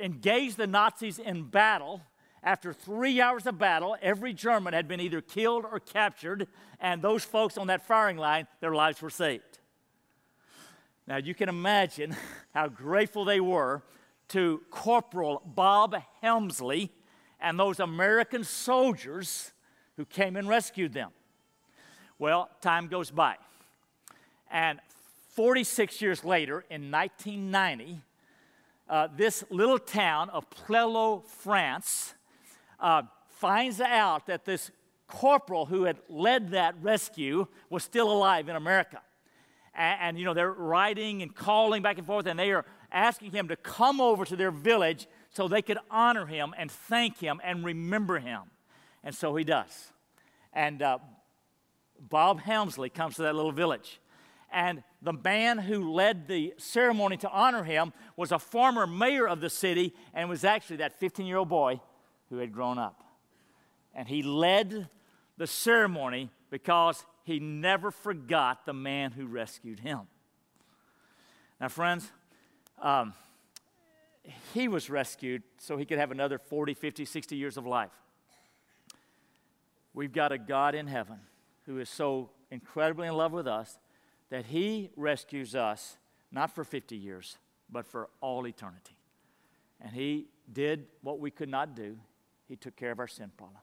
engaged 0.00 0.56
the 0.56 0.66
Nazis 0.66 1.18
in 1.18 1.44
battle. 1.44 2.02
After 2.42 2.72
three 2.72 3.20
hours 3.20 3.46
of 3.46 3.58
battle, 3.58 3.96
every 4.00 4.32
German 4.32 4.72
had 4.72 4.86
been 4.86 5.00
either 5.00 5.20
killed 5.20 5.64
or 5.64 5.80
captured, 5.80 6.46
and 6.80 7.02
those 7.02 7.24
folks 7.24 7.58
on 7.58 7.66
that 7.66 7.84
firing 7.86 8.16
line, 8.16 8.46
their 8.60 8.74
lives 8.74 9.02
were 9.02 9.10
saved. 9.10 9.55
Now, 11.08 11.18
you 11.18 11.34
can 11.34 11.48
imagine 11.48 12.16
how 12.54 12.68
grateful 12.68 13.24
they 13.24 13.40
were 13.40 13.82
to 14.28 14.62
Corporal 14.70 15.40
Bob 15.44 15.94
Helmsley 16.20 16.90
and 17.40 17.58
those 17.58 17.78
American 17.78 18.42
soldiers 18.42 19.52
who 19.96 20.04
came 20.04 20.36
and 20.36 20.48
rescued 20.48 20.92
them. 20.92 21.10
Well, 22.18 22.50
time 22.60 22.88
goes 22.88 23.10
by. 23.10 23.36
And 24.50 24.80
46 25.34 26.00
years 26.00 26.24
later, 26.24 26.64
in 26.70 26.90
1990, 26.90 28.00
uh, 28.88 29.08
this 29.16 29.44
little 29.50 29.78
town 29.78 30.30
of 30.30 30.48
Plelo, 30.50 31.24
France, 31.26 32.14
uh, 32.80 33.02
finds 33.28 33.80
out 33.80 34.26
that 34.26 34.44
this 34.44 34.70
corporal 35.06 35.66
who 35.66 35.84
had 35.84 35.98
led 36.08 36.50
that 36.50 36.74
rescue 36.80 37.46
was 37.70 37.84
still 37.84 38.10
alive 38.10 38.48
in 38.48 38.56
America. 38.56 39.00
And, 39.76 40.00
and, 40.00 40.18
you 40.18 40.24
know, 40.24 40.34
they're 40.34 40.52
writing 40.52 41.22
and 41.22 41.34
calling 41.34 41.82
back 41.82 41.98
and 41.98 42.06
forth, 42.06 42.26
and 42.26 42.38
they 42.38 42.50
are 42.52 42.64
asking 42.90 43.32
him 43.32 43.48
to 43.48 43.56
come 43.56 44.00
over 44.00 44.24
to 44.24 44.36
their 44.36 44.50
village 44.50 45.06
so 45.30 45.48
they 45.48 45.62
could 45.62 45.78
honor 45.90 46.26
him 46.26 46.54
and 46.56 46.70
thank 46.70 47.18
him 47.18 47.40
and 47.44 47.64
remember 47.64 48.18
him. 48.18 48.42
And 49.04 49.14
so 49.14 49.36
he 49.36 49.44
does. 49.44 49.92
And 50.52 50.82
uh, 50.82 50.98
Bob 52.00 52.40
Helmsley 52.40 52.88
comes 52.88 53.16
to 53.16 53.22
that 53.22 53.34
little 53.34 53.52
village. 53.52 54.00
And 54.50 54.82
the 55.02 55.12
man 55.12 55.58
who 55.58 55.92
led 55.92 56.28
the 56.28 56.54
ceremony 56.56 57.16
to 57.18 57.30
honor 57.30 57.64
him 57.64 57.92
was 58.16 58.32
a 58.32 58.38
former 58.38 58.86
mayor 58.86 59.28
of 59.28 59.40
the 59.40 59.50
city 59.50 59.94
and 60.14 60.28
was 60.28 60.44
actually 60.44 60.76
that 60.76 60.98
15 60.98 61.26
year 61.26 61.36
old 61.36 61.48
boy 61.48 61.80
who 62.30 62.38
had 62.38 62.52
grown 62.52 62.78
up. 62.78 63.02
And 63.94 64.08
he 64.08 64.22
led 64.22 64.88
the 65.36 65.46
ceremony 65.46 66.30
because 66.50 67.04
he 67.26 67.40
never 67.40 67.90
forgot 67.90 68.66
the 68.66 68.72
man 68.72 69.10
who 69.10 69.26
rescued 69.26 69.80
him. 69.80 70.02
Now, 71.60 71.66
friends, 71.66 72.08
um, 72.80 73.14
he 74.54 74.68
was 74.68 74.88
rescued 74.88 75.42
so 75.58 75.76
he 75.76 75.84
could 75.84 75.98
have 75.98 76.12
another 76.12 76.38
40, 76.38 76.74
50, 76.74 77.04
60 77.04 77.34
years 77.34 77.56
of 77.56 77.66
life. 77.66 77.90
We've 79.92 80.12
got 80.12 80.30
a 80.30 80.38
God 80.38 80.76
in 80.76 80.86
heaven 80.86 81.18
who 81.64 81.80
is 81.80 81.90
so 81.90 82.30
incredibly 82.52 83.08
in 83.08 83.14
love 83.14 83.32
with 83.32 83.48
us 83.48 83.76
that 84.30 84.46
he 84.46 84.90
rescues 84.94 85.56
us 85.56 85.96
not 86.30 86.54
for 86.54 86.62
50 86.62 86.94
years, 86.94 87.38
but 87.68 87.86
for 87.86 88.08
all 88.20 88.46
eternity. 88.46 88.96
And 89.80 89.90
he 89.92 90.28
did 90.52 90.86
what 91.02 91.18
we 91.18 91.32
could 91.32 91.48
not 91.48 91.74
do. 91.74 91.98
He 92.46 92.54
took 92.54 92.76
care 92.76 92.92
of 92.92 93.00
our 93.00 93.08
sin 93.08 93.32
problem. 93.36 93.62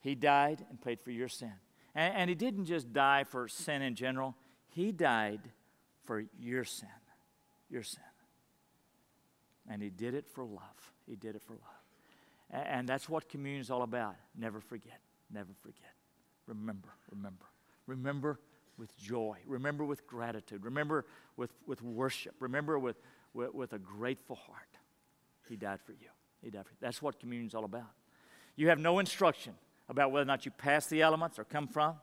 He 0.00 0.14
died 0.14 0.66
and 0.68 0.78
paid 0.78 1.00
for 1.00 1.12
your 1.12 1.28
sin. 1.28 1.54
And, 1.94 2.14
and 2.14 2.28
he 2.28 2.34
didn't 2.34 2.66
just 2.66 2.92
die 2.92 3.24
for 3.24 3.48
sin 3.48 3.82
in 3.82 3.94
general, 3.94 4.34
he 4.68 4.92
died 4.92 5.40
for 6.04 6.24
your 6.38 6.64
sin. 6.64 6.88
Your 7.70 7.82
sin. 7.82 8.02
And 9.68 9.82
he 9.82 9.90
did 9.90 10.14
it 10.14 10.28
for 10.28 10.44
love. 10.44 10.92
He 11.06 11.16
did 11.16 11.36
it 11.36 11.42
for 11.42 11.54
love. 11.54 11.60
And, 12.50 12.66
and 12.66 12.88
that's 12.88 13.08
what 13.08 13.28
communion 13.28 13.60
is 13.60 13.70
all 13.70 13.82
about. 13.82 14.16
Never 14.36 14.60
forget. 14.60 15.00
Never 15.32 15.52
forget. 15.62 15.92
Remember, 16.46 16.90
remember. 17.10 17.46
Remember 17.86 18.38
with 18.76 18.96
joy. 18.96 19.38
Remember 19.46 19.84
with 19.84 20.06
gratitude. 20.06 20.64
Remember 20.64 21.06
with, 21.36 21.50
with 21.66 21.80
worship. 21.82 22.34
Remember 22.40 22.78
with, 22.78 22.96
with, 23.32 23.54
with 23.54 23.72
a 23.72 23.78
grateful 23.78 24.36
heart. 24.36 24.78
He 25.48 25.56
died 25.56 25.80
for 25.80 25.92
you. 25.92 26.08
He 26.42 26.50
died 26.50 26.66
for 26.66 26.72
you. 26.72 26.78
That's 26.80 27.00
what 27.00 27.18
communion 27.18 27.46
is 27.46 27.54
all 27.54 27.64
about. 27.64 27.90
You 28.56 28.68
have 28.68 28.78
no 28.78 28.98
instruction 28.98 29.54
about 29.88 30.12
whether 30.12 30.22
or 30.22 30.26
not 30.26 30.44
you 30.44 30.50
pass 30.50 30.86
the 30.86 31.02
elements 31.02 31.38
or 31.38 31.44
come 31.44 31.68
from. 31.68 31.96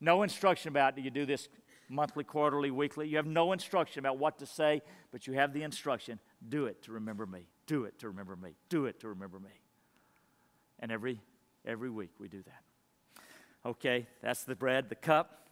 No 0.00 0.22
instruction 0.22 0.68
about 0.68 0.96
do 0.96 1.02
you 1.02 1.10
do 1.10 1.26
this 1.26 1.48
monthly, 1.88 2.24
quarterly, 2.24 2.70
weekly. 2.70 3.08
You 3.08 3.16
have 3.16 3.26
no 3.26 3.52
instruction 3.52 3.98
about 3.98 4.18
what 4.18 4.38
to 4.38 4.46
say, 4.46 4.82
but 5.12 5.26
you 5.26 5.34
have 5.34 5.52
the 5.52 5.62
instruction 5.62 6.18
do 6.48 6.66
it 6.66 6.82
to 6.82 6.92
remember 6.92 7.26
me. 7.26 7.48
Do 7.66 7.84
it 7.84 7.98
to 7.98 8.08
remember 8.08 8.36
me. 8.36 8.54
Do 8.68 8.86
it 8.86 9.00
to 9.00 9.08
remember 9.08 9.38
me. 9.38 9.50
And 10.78 10.90
every 10.90 11.20
every 11.66 11.90
week 11.90 12.10
we 12.18 12.28
do 12.28 12.42
that. 12.42 12.62
Okay, 13.68 14.06
that's 14.22 14.44
the 14.44 14.54
bread, 14.54 14.88
the 14.88 14.94
cup. 14.94 15.48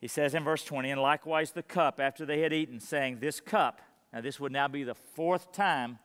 He 0.00 0.08
says 0.08 0.34
in 0.34 0.44
verse 0.44 0.64
20, 0.64 0.90
and 0.90 1.00
likewise 1.00 1.52
the 1.52 1.62
cup 1.62 2.00
after 2.00 2.24
they 2.26 2.40
had 2.40 2.52
eaten, 2.52 2.80
saying, 2.80 3.18
This 3.20 3.40
cup, 3.40 3.80
now 4.12 4.20
this 4.20 4.38
would 4.38 4.52
now 4.52 4.68
be 4.68 4.84
the 4.84 4.94
fourth 4.94 5.52
time 5.52 5.98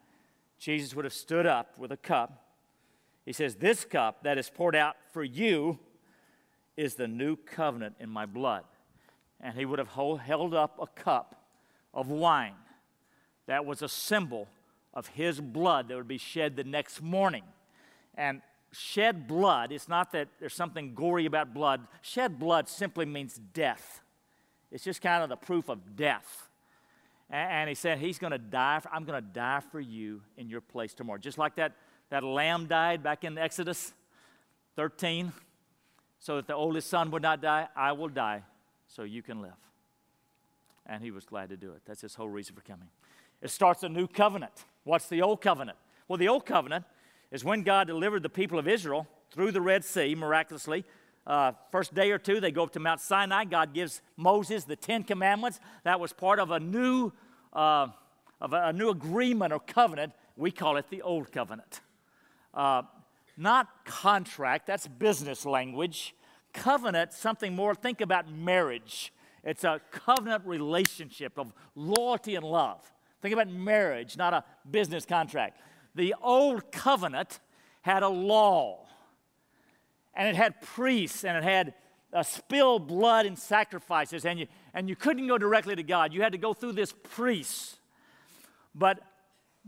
Jesus 0.59 0.95
would 0.95 1.05
have 1.05 1.13
stood 1.13 1.45
up 1.45 1.77
with 1.77 1.91
a 1.91 1.97
cup. 1.97 2.46
He 3.27 3.33
says, 3.33 3.55
This 3.55 3.83
cup 3.83 4.23
that 4.23 4.37
is 4.37 4.49
poured 4.49 4.73
out 4.73 4.95
for 5.11 5.21
you 5.21 5.79
is 6.77 6.95
the 6.95 7.09
new 7.09 7.35
covenant 7.35 7.97
in 7.99 8.09
my 8.09 8.25
blood. 8.25 8.63
And 9.41 9.53
he 9.53 9.65
would 9.65 9.79
have 9.79 9.89
held 9.89 10.53
up 10.53 10.79
a 10.81 10.87
cup 10.87 11.35
of 11.93 12.09
wine 12.09 12.55
that 13.47 13.65
was 13.65 13.81
a 13.81 13.89
symbol 13.89 14.47
of 14.93 15.07
his 15.07 15.41
blood 15.41 15.89
that 15.89 15.97
would 15.97 16.07
be 16.07 16.17
shed 16.17 16.55
the 16.55 16.63
next 16.63 17.01
morning. 17.01 17.43
And 18.15 18.41
shed 18.71 19.27
blood, 19.27 19.73
it's 19.73 19.89
not 19.89 20.13
that 20.13 20.29
there's 20.39 20.53
something 20.53 20.95
gory 20.95 21.25
about 21.25 21.53
blood. 21.53 21.85
Shed 22.01 22.39
blood 22.39 22.69
simply 22.69 23.05
means 23.05 23.41
death. 23.53 24.01
It's 24.71 24.85
just 24.85 25.01
kind 25.01 25.21
of 25.21 25.27
the 25.27 25.35
proof 25.35 25.67
of 25.67 25.97
death. 25.97 26.47
And, 27.29 27.67
he 27.67 27.75
said, 27.75 27.97
He's 27.99 28.19
going 28.19 28.31
to 28.31 28.37
die. 28.37 28.79
For, 28.79 28.89
I'm 28.93 29.03
going 29.03 29.21
to 29.21 29.29
die 29.29 29.61
for 29.69 29.81
you 29.81 30.21
in 30.37 30.49
your 30.49 30.61
place 30.61 30.93
tomorrow. 30.93 31.19
Just 31.19 31.37
like 31.37 31.55
that, 31.55 31.75
that 32.10 32.24
lamb 32.24 32.67
died 32.67 33.04
back 33.04 33.24
in 33.24 33.38
Exodus 33.38 33.93
13, 34.76 35.32
so 36.20 36.38
that 36.38 36.48
the 36.48 36.54
oldest 36.54 36.89
son 36.89 37.12
would 37.12 37.22
not 37.22 37.41
die. 37.41 37.67
I 37.76 37.91
will 37.91 38.10
die 38.10 38.43
so 38.88 39.04
you 39.04 39.22
can 39.22 39.41
live. 39.41 39.52
And 40.86 41.04
he 41.04 41.12
was 41.12 41.26
glad 41.26 41.50
to 41.50 41.58
do 41.58 41.72
it. 41.72 41.82
That's 41.86 42.02
his 42.02 42.15
whole 42.15 42.30
reason 42.30 42.56
for 42.56 42.62
coming. 42.62 42.88
It 43.41 43.50
starts 43.50 43.84
a 43.84 43.89
new 43.89 44.08
covenant. 44.08 44.65
What's 44.84 45.10
the 45.10 45.22
old 45.22 45.41
covenant? 45.41 45.78
Well, 46.08 46.17
the 46.17 46.30
old 46.30 46.46
covenant 46.46 46.86
is 47.32 47.43
when 47.43 47.63
God 47.63 47.88
delivered 47.88 48.24
the 48.24 48.30
people 48.30 48.58
of 48.58 48.67
Israel 48.67 49.08
through 49.32 49.52
the 49.52 49.62
Red 49.62 49.84
Sea 49.84 50.15
miraculously. 50.15 50.86
Uh, 51.26 51.52
first 51.72 51.93
day 51.93 52.12
or 52.12 52.17
two, 52.17 52.39
they 52.39 52.52
go 52.52 52.63
up 52.63 52.72
to 52.72 52.80
Mount 52.80 53.02
Sinai. 53.02 53.43
God 53.43 53.74
gives 53.74 54.02
Moses 54.15 54.63
the 54.63 54.78
Ten 54.78 55.04
Commandments. 55.04 55.60
That 55.84 56.00
was 56.00 56.13
part 56.13 56.39
of 56.39 56.52
a 56.52 56.60
new, 56.60 57.12
uh, 57.52 57.88
of 58.39 58.54
a, 58.54 58.67
a, 58.67 58.74
new 58.74 58.89
agreement 58.89 59.52
or 59.52 59.60
covenant. 59.60 60.13
We 60.38 60.52
call 60.52 60.78
it 60.78 60.89
the 60.89 61.02
Old 61.02 61.32
Covenant. 61.34 61.82
Uh, 62.53 62.83
not 63.38 63.86
contract, 63.86 64.65
that's 64.67 64.88
business 64.88 65.45
language. 65.45 66.15
Covenant, 66.53 67.13
something 67.13 67.55
more, 67.55 67.75
think 67.75 68.01
about 68.01 68.31
marriage. 68.31 69.13
It's 69.43 69.63
a 69.63 69.79
covenant 69.91 70.45
relationship 70.45 71.38
of 71.38 71.53
loyalty 71.75 72.36
and 72.36 72.43
love. 72.43 72.91
Think 73.21 73.33
about 73.33 73.49
marriage, 73.49 74.17
not 74.17 74.33
a 74.33 74.43
business 74.69 75.05
contract 75.05 75.60
the 75.97 76.15
old 76.21 76.71
covenant 76.71 77.39
had 77.81 78.03
a 78.03 78.07
law, 78.07 78.86
and 80.13 80.29
it 80.29 80.36
had 80.36 80.62
priests, 80.62 81.25
and 81.25 81.36
it 81.36 81.43
had 81.43 81.73
uh, 82.13 82.23
spilled 82.23 82.88
blood 82.88 83.25
and 83.25 83.38
sacrifices, 83.38 84.25
and 84.25 84.39
you, 84.39 84.47
and 84.73 84.88
you 84.88 84.95
couldn't 84.95 85.27
go 85.27 85.38
directly 85.38 85.75
to 85.75 85.83
God. 85.83 86.13
You 86.13 86.21
had 86.21 86.31
to 86.31 86.38
go 86.38 86.53
through 86.53 86.73
this 86.73 86.93
priest. 87.03 87.79
But 88.73 88.99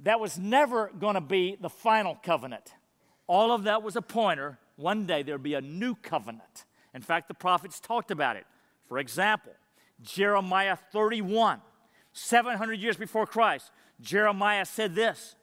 that 0.04 0.20
was 0.20 0.38
never 0.38 0.92
going 0.98 1.16
to 1.16 1.22
be 1.22 1.58
the 1.60 1.70
final 1.70 2.16
covenant. 2.16 2.74
All 3.28 3.52
of 3.52 3.64
that 3.64 3.84
was 3.84 3.96
a 3.96 4.02
pointer. 4.02 4.58
One 4.76 5.06
day 5.06 5.24
there 5.24 5.36
would 5.36 5.44
be 5.44 5.54
a 5.54 5.62
new 5.62 5.96
covenant. 5.96 6.66
In 6.94 7.02
fact, 7.02 7.28
the 7.28 7.34
prophets 7.34 7.80
talked 7.80 8.12
about 8.12 8.36
it. 8.36 8.46
For 8.88 8.98
example, 8.98 9.54
Jeremiah 10.02 10.78
31, 10.92 11.62
700 12.14 12.74
years 12.80 12.98
before 12.98 13.28
Christ, 13.28 13.72
Jeremiah 14.02 14.66
said 14.66 14.96
this 14.96 15.36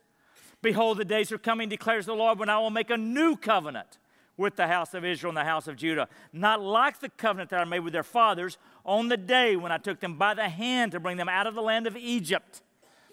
Behold, 0.62 0.98
the 0.98 1.04
days 1.04 1.30
are 1.30 1.38
coming, 1.38 1.68
declares 1.68 2.06
the 2.06 2.14
Lord, 2.14 2.38
when 2.38 2.48
I 2.48 2.58
will 2.58 2.70
make 2.70 2.90
a 2.90 2.96
new 2.96 3.36
covenant 3.36 3.98
with 4.36 4.56
the 4.56 4.66
house 4.66 4.94
of 4.94 5.04
Israel 5.04 5.30
and 5.30 5.36
the 5.36 5.44
house 5.44 5.68
of 5.68 5.76
Judah, 5.76 6.08
not 6.32 6.60
like 6.60 7.00
the 7.00 7.08
covenant 7.08 7.50
that 7.50 7.60
I 7.60 7.64
made 7.64 7.80
with 7.80 7.92
their 7.92 8.02
fathers 8.02 8.58
on 8.84 9.08
the 9.08 9.16
day 9.16 9.56
when 9.56 9.72
I 9.72 9.78
took 9.78 10.00
them 10.00 10.18
by 10.18 10.34
the 10.34 10.48
hand 10.48 10.92
to 10.92 11.00
bring 11.00 11.16
them 11.16 11.28
out 11.28 11.46
of 11.46 11.54
the 11.54 11.62
land 11.62 11.86
of 11.86 11.96
Egypt. 11.96 12.62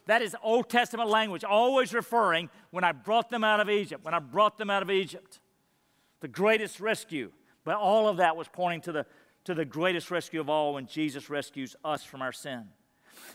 That 0.05 0.21
is 0.21 0.35
Old 0.43 0.69
Testament 0.69 1.09
language, 1.09 1.43
always 1.43 1.93
referring 1.93 2.49
when 2.71 2.83
I 2.83 2.91
brought 2.91 3.29
them 3.29 3.43
out 3.43 3.59
of 3.59 3.69
Egypt, 3.69 4.03
when 4.03 4.13
I 4.13 4.19
brought 4.19 4.57
them 4.57 4.69
out 4.69 4.83
of 4.83 4.91
Egypt. 4.91 5.39
The 6.19 6.27
greatest 6.27 6.79
rescue. 6.79 7.31
But 7.63 7.75
all 7.75 8.07
of 8.09 8.17
that 8.17 8.35
was 8.35 8.47
pointing 8.47 8.81
to 8.81 8.91
the, 8.91 9.05
to 9.45 9.53
the 9.53 9.65
greatest 9.65 10.11
rescue 10.11 10.41
of 10.41 10.49
all 10.49 10.73
when 10.73 10.87
Jesus 10.87 11.29
rescues 11.29 11.75
us 11.85 12.03
from 12.03 12.21
our 12.21 12.33
sin. 12.33 12.65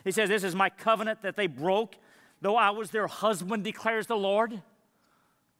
He 0.05 0.11
says, 0.11 0.29
This 0.29 0.45
is 0.45 0.55
my 0.55 0.69
covenant 0.69 1.23
that 1.23 1.37
they 1.37 1.47
broke 1.47 1.97
Though 2.41 2.57
I 2.57 2.71
was 2.71 2.91
their 2.91 3.07
husband, 3.07 3.65
declares 3.65 4.07
the 4.07 4.17
Lord. 4.17 4.63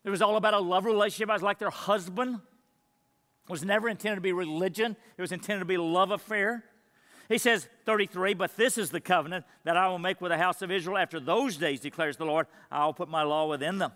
It 0.05 0.11
was 0.11 0.23
all 0.23 0.37
about 0.37 0.55
a 0.55 0.61
love 0.61 0.85
relationship. 0.85 1.29
I 1.29 1.33
was 1.33 1.43
like 1.43 1.59
their 1.59 1.71
husband. 1.71 2.37
It 2.37 3.51
was 3.51 3.65
never 3.65 3.89
intended 3.89 4.17
to 4.17 4.21
be 4.21 4.33
religion, 4.33 4.97
it 5.17 5.21
was 5.21 5.33
intended 5.33 5.61
to 5.61 5.65
be 5.65 5.77
a 5.77 5.83
love 5.83 6.11
affair. 6.11 6.65
He 7.29 7.37
says, 7.37 7.69
33, 7.85 8.35
but 8.35 8.57
this 8.57 8.79
is 8.79 8.91
the 8.91 9.01
covenant 9.01 9.45
that 9.65 9.77
I 9.77 9.89
will 9.89 9.99
make 9.99 10.21
with 10.21 10.31
the 10.31 10.39
house 10.39 10.63
of 10.63 10.71
Israel 10.71 10.97
after 10.97 11.21
those 11.21 11.59
days, 11.59 11.81
declares 11.81 12.17
the 12.17 12.25
Lord. 12.25 12.47
I'll 12.71 12.95
put 12.95 13.09
my 13.09 13.23
law 13.23 13.47
within 13.47 13.79
them. 13.79 13.93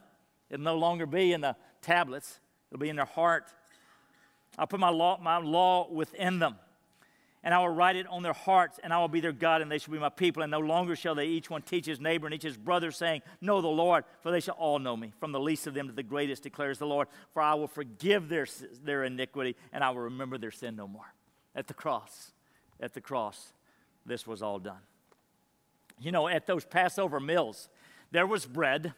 It'll 0.51 0.65
no 0.65 0.77
longer 0.77 1.07
be 1.07 1.33
in 1.33 1.41
the 1.41 1.57
tablets, 1.81 2.41
it'll 2.71 2.81
be 2.81 2.91
in 2.91 2.97
their 2.97 3.05
heart. 3.07 3.53
I'll 4.59 4.67
put 4.67 4.81
my 4.81 4.91
law, 4.91 5.19
my 5.21 5.39
law 5.39 5.91
within 5.91 6.39
them. 6.39 6.57
and 7.43 7.55
I 7.55 7.59
will 7.59 7.71
write 7.71 7.97
it 7.97 8.07
on 8.07 8.23
their 8.23 8.35
hearts, 8.35 8.79
and 8.85 8.93
I 8.93 8.99
will 8.99 9.09
be 9.09 9.21
their 9.21 9.33
God, 9.33 9.63
and 9.63 9.73
they 9.73 9.79
shall 9.79 9.95
be 9.95 9.99
my 9.99 10.11
people. 10.11 10.43
And 10.43 10.51
no 10.51 10.61
longer 10.61 10.95
shall 10.95 11.15
they 11.15 11.27
each 11.27 11.49
one 11.49 11.63
teach 11.63 11.87
his 11.87 11.99
neighbor 11.99 12.27
and 12.27 12.35
each 12.35 12.43
his 12.43 12.59
brother, 12.59 12.93
saying, 12.93 13.23
Know 13.41 13.63
the 13.63 13.69
Lord, 13.69 14.05
for 14.21 14.31
they 14.31 14.41
shall 14.41 14.55
all 14.55 14.79
know 14.79 14.95
me, 14.95 15.15
from 15.19 15.33
the 15.33 15.41
least 15.41 15.67
of 15.67 15.73
them 15.73 15.89
to 15.89 15.95
the 15.95 16.03
greatest, 16.03 16.43
declares 16.43 16.79
the 16.79 16.87
Lord. 16.87 17.09
For 17.33 17.41
I 17.41 17.55
will 17.55 17.67
forgive 17.67 18.29
their, 18.29 18.47
their 18.85 19.05
iniquity, 19.05 19.57
and 19.73 19.83
I 19.83 19.89
will 19.91 20.03
remember 20.03 20.37
their 20.37 20.51
sin 20.51 20.77
no 20.77 20.87
more. 20.87 21.15
At 21.57 21.67
the 21.67 21.75
cross, 21.75 22.33
at 22.83 22.93
the 22.93 23.01
cross, 23.01 23.53
this 24.05 24.27
was 24.27 24.43
all 24.43 24.59
done. 24.59 24.81
You 26.01 26.13
know, 26.13 26.29
at 26.29 26.47
those 26.47 26.65
Passover 26.65 27.21
meals, 27.21 27.69
there 28.11 28.27
was 28.27 28.45
bread. 28.45 28.93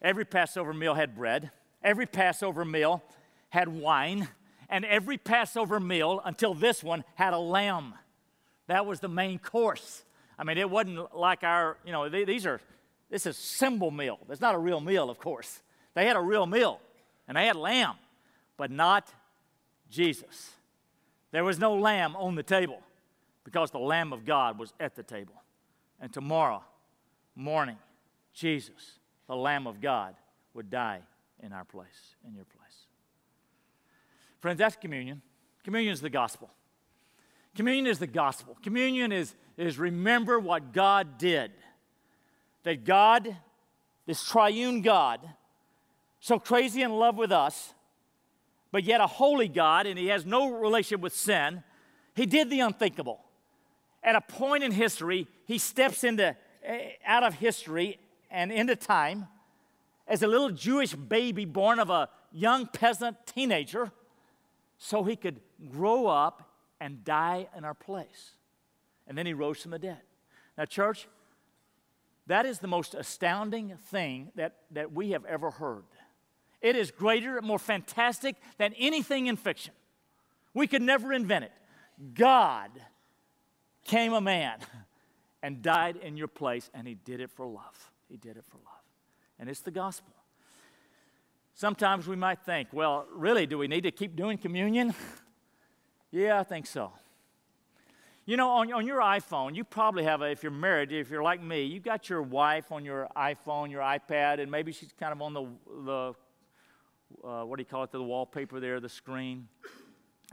Every 0.00 0.24
Passover 0.24 0.72
meal 0.72 0.94
had 0.94 1.16
bread. 1.16 1.50
Every 1.82 2.06
Passover 2.06 2.64
meal 2.64 3.02
had 3.50 3.68
wine 3.68 4.28
and 4.68 4.84
every 4.84 5.18
Passover 5.18 5.80
meal 5.80 6.20
until 6.24 6.54
this 6.54 6.82
one 6.82 7.04
had 7.14 7.32
a 7.32 7.38
lamb. 7.38 7.94
That 8.66 8.86
was 8.86 9.00
the 9.00 9.08
main 9.08 9.38
course. 9.38 10.02
I 10.38 10.44
mean, 10.44 10.58
it 10.58 10.68
wasn't 10.68 11.14
like 11.16 11.44
our, 11.44 11.76
you 11.84 11.92
know, 11.92 12.08
these 12.08 12.46
are, 12.46 12.60
this 13.10 13.26
is 13.26 13.36
symbol 13.36 13.90
meal. 13.90 14.18
It's 14.28 14.40
not 14.40 14.54
a 14.54 14.58
real 14.58 14.80
meal, 14.80 15.08
of 15.08 15.18
course. 15.18 15.60
They 15.94 16.06
had 16.06 16.16
a 16.16 16.20
real 16.20 16.46
meal, 16.46 16.80
and 17.26 17.36
they 17.36 17.46
had 17.46 17.56
lamb, 17.56 17.94
but 18.56 18.70
not 18.70 19.08
Jesus. 19.88 20.55
There 21.32 21.44
was 21.44 21.58
no 21.58 21.74
lamb 21.74 22.16
on 22.16 22.34
the 22.34 22.42
table 22.42 22.80
because 23.46 23.70
the 23.70 23.78
Lamb 23.78 24.12
of 24.12 24.24
God 24.24 24.58
was 24.58 24.74
at 24.80 24.96
the 24.96 25.04
table. 25.04 25.40
And 26.00 26.12
tomorrow 26.12 26.64
morning, 27.36 27.76
Jesus, 28.34 28.98
the 29.28 29.36
Lamb 29.36 29.68
of 29.68 29.80
God, 29.80 30.16
would 30.52 30.68
die 30.68 31.00
in 31.40 31.52
our 31.52 31.64
place, 31.64 32.16
in 32.26 32.34
your 32.34 32.44
place. 32.44 32.86
Friends, 34.40 34.58
that's 34.58 34.74
communion. 34.74 35.22
Communion 35.62 35.92
is 35.92 36.00
the 36.00 36.10
gospel. 36.10 36.50
Communion 37.54 37.86
is 37.86 38.00
the 38.00 38.06
gospel. 38.06 38.56
Communion 38.62 39.12
is, 39.12 39.34
is 39.56 39.78
remember 39.78 40.40
what 40.40 40.72
God 40.72 41.16
did. 41.16 41.52
That 42.64 42.84
God, 42.84 43.36
this 44.06 44.24
triune 44.24 44.82
God, 44.82 45.20
so 46.18 46.40
crazy 46.40 46.82
in 46.82 46.92
love 46.92 47.16
with 47.16 47.30
us, 47.30 47.74
but 48.72 48.84
yet 48.84 49.00
a 49.00 49.06
holy 49.06 49.48
God, 49.48 49.86
and 49.86 49.98
he 49.98 50.08
has 50.08 50.26
no 50.26 50.50
relation 50.50 51.00
with 51.00 51.14
sin, 51.14 51.62
he 52.14 52.26
did 52.26 52.50
the 52.50 52.60
unthinkable. 52.60 53.20
At 54.02 54.16
a 54.16 54.20
point 54.20 54.64
in 54.64 54.72
history, 54.72 55.26
he 55.46 55.58
steps 55.58 56.04
into 56.04 56.36
eh, 56.64 56.90
out 57.04 57.22
of 57.22 57.34
history 57.34 57.98
and 58.30 58.52
into 58.52 58.76
time 58.76 59.26
as 60.06 60.22
a 60.22 60.26
little 60.26 60.50
Jewish 60.50 60.94
baby 60.94 61.44
born 61.44 61.78
of 61.78 61.90
a 61.90 62.08
young 62.32 62.66
peasant 62.66 63.16
teenager 63.26 63.90
so 64.78 65.04
he 65.04 65.16
could 65.16 65.40
grow 65.70 66.06
up 66.06 66.50
and 66.80 67.04
die 67.04 67.48
in 67.56 67.64
our 67.64 67.74
place. 67.74 68.32
And 69.06 69.16
then 69.16 69.26
he 69.26 69.34
rose 69.34 69.62
from 69.62 69.70
the 69.70 69.78
dead. 69.78 70.00
Now, 70.58 70.64
church, 70.64 71.08
that 72.26 72.44
is 72.46 72.58
the 72.58 72.66
most 72.66 72.94
astounding 72.94 73.76
thing 73.90 74.32
that, 74.34 74.56
that 74.72 74.92
we 74.92 75.10
have 75.10 75.24
ever 75.24 75.50
heard. 75.50 75.84
It 76.60 76.76
is 76.76 76.90
greater, 76.90 77.40
more 77.42 77.58
fantastic 77.58 78.36
than 78.58 78.72
anything 78.74 79.26
in 79.26 79.36
fiction. 79.36 79.74
We 80.54 80.66
could 80.66 80.82
never 80.82 81.12
invent 81.12 81.44
it. 81.44 81.52
God 82.14 82.70
came 83.84 84.12
a 84.12 84.20
man 84.20 84.58
and 85.42 85.62
died 85.62 85.96
in 85.96 86.16
your 86.16 86.28
place, 86.28 86.70
and 86.74 86.86
he 86.86 86.94
did 86.94 87.20
it 87.20 87.30
for 87.30 87.46
love. 87.46 87.90
He 88.08 88.16
did 88.16 88.36
it 88.36 88.44
for 88.48 88.56
love. 88.58 88.82
And 89.38 89.48
it's 89.48 89.60
the 89.60 89.70
gospel. 89.70 90.12
Sometimes 91.54 92.06
we 92.06 92.16
might 92.16 92.40
think, 92.40 92.68
well, 92.72 93.06
really, 93.14 93.46
do 93.46 93.58
we 93.58 93.68
need 93.68 93.82
to 93.82 93.90
keep 93.90 94.16
doing 94.16 94.38
communion? 94.38 94.94
yeah, 96.10 96.38
I 96.38 96.42
think 96.42 96.66
so. 96.66 96.92
You 98.26 98.36
know, 98.36 98.50
on, 98.50 98.72
on 98.72 98.86
your 98.86 99.00
iPhone, 99.00 99.54
you 99.54 99.62
probably 99.62 100.04
have, 100.04 100.20
a, 100.20 100.26
if 100.26 100.42
you're 100.42 100.50
married, 100.50 100.90
if 100.90 101.10
you're 101.10 101.22
like 101.22 101.40
me, 101.40 101.62
you 101.62 101.80
got 101.80 102.10
your 102.10 102.22
wife 102.22 102.72
on 102.72 102.84
your 102.84 103.08
iPhone, 103.16 103.70
your 103.70 103.82
iPad, 103.82 104.40
and 104.40 104.50
maybe 104.50 104.72
she's 104.72 104.92
kind 104.98 105.12
of 105.12 105.22
on 105.22 105.32
the, 105.32 105.46
the 105.84 106.14
uh, 107.24 107.42
what 107.42 107.56
do 107.56 107.62
you 107.62 107.66
call 107.66 107.84
it, 107.84 107.92
the 107.92 108.02
wallpaper 108.02 108.60
there, 108.60 108.80
the 108.80 108.88
screen. 108.88 109.48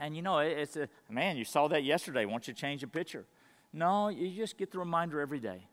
And 0.00 0.16
you 0.16 0.22
know, 0.22 0.38
it's 0.38 0.76
a, 0.76 0.88
man, 1.08 1.36
you 1.36 1.44
saw 1.44 1.68
that 1.68 1.84
yesterday. 1.84 2.24
Won't 2.24 2.48
you 2.48 2.54
change 2.54 2.80
the 2.80 2.86
picture? 2.86 3.24
No, 3.72 4.08
you 4.08 4.30
just 4.30 4.56
get 4.56 4.70
the 4.70 4.78
reminder 4.78 5.20
every 5.20 5.40
day. 5.40 5.66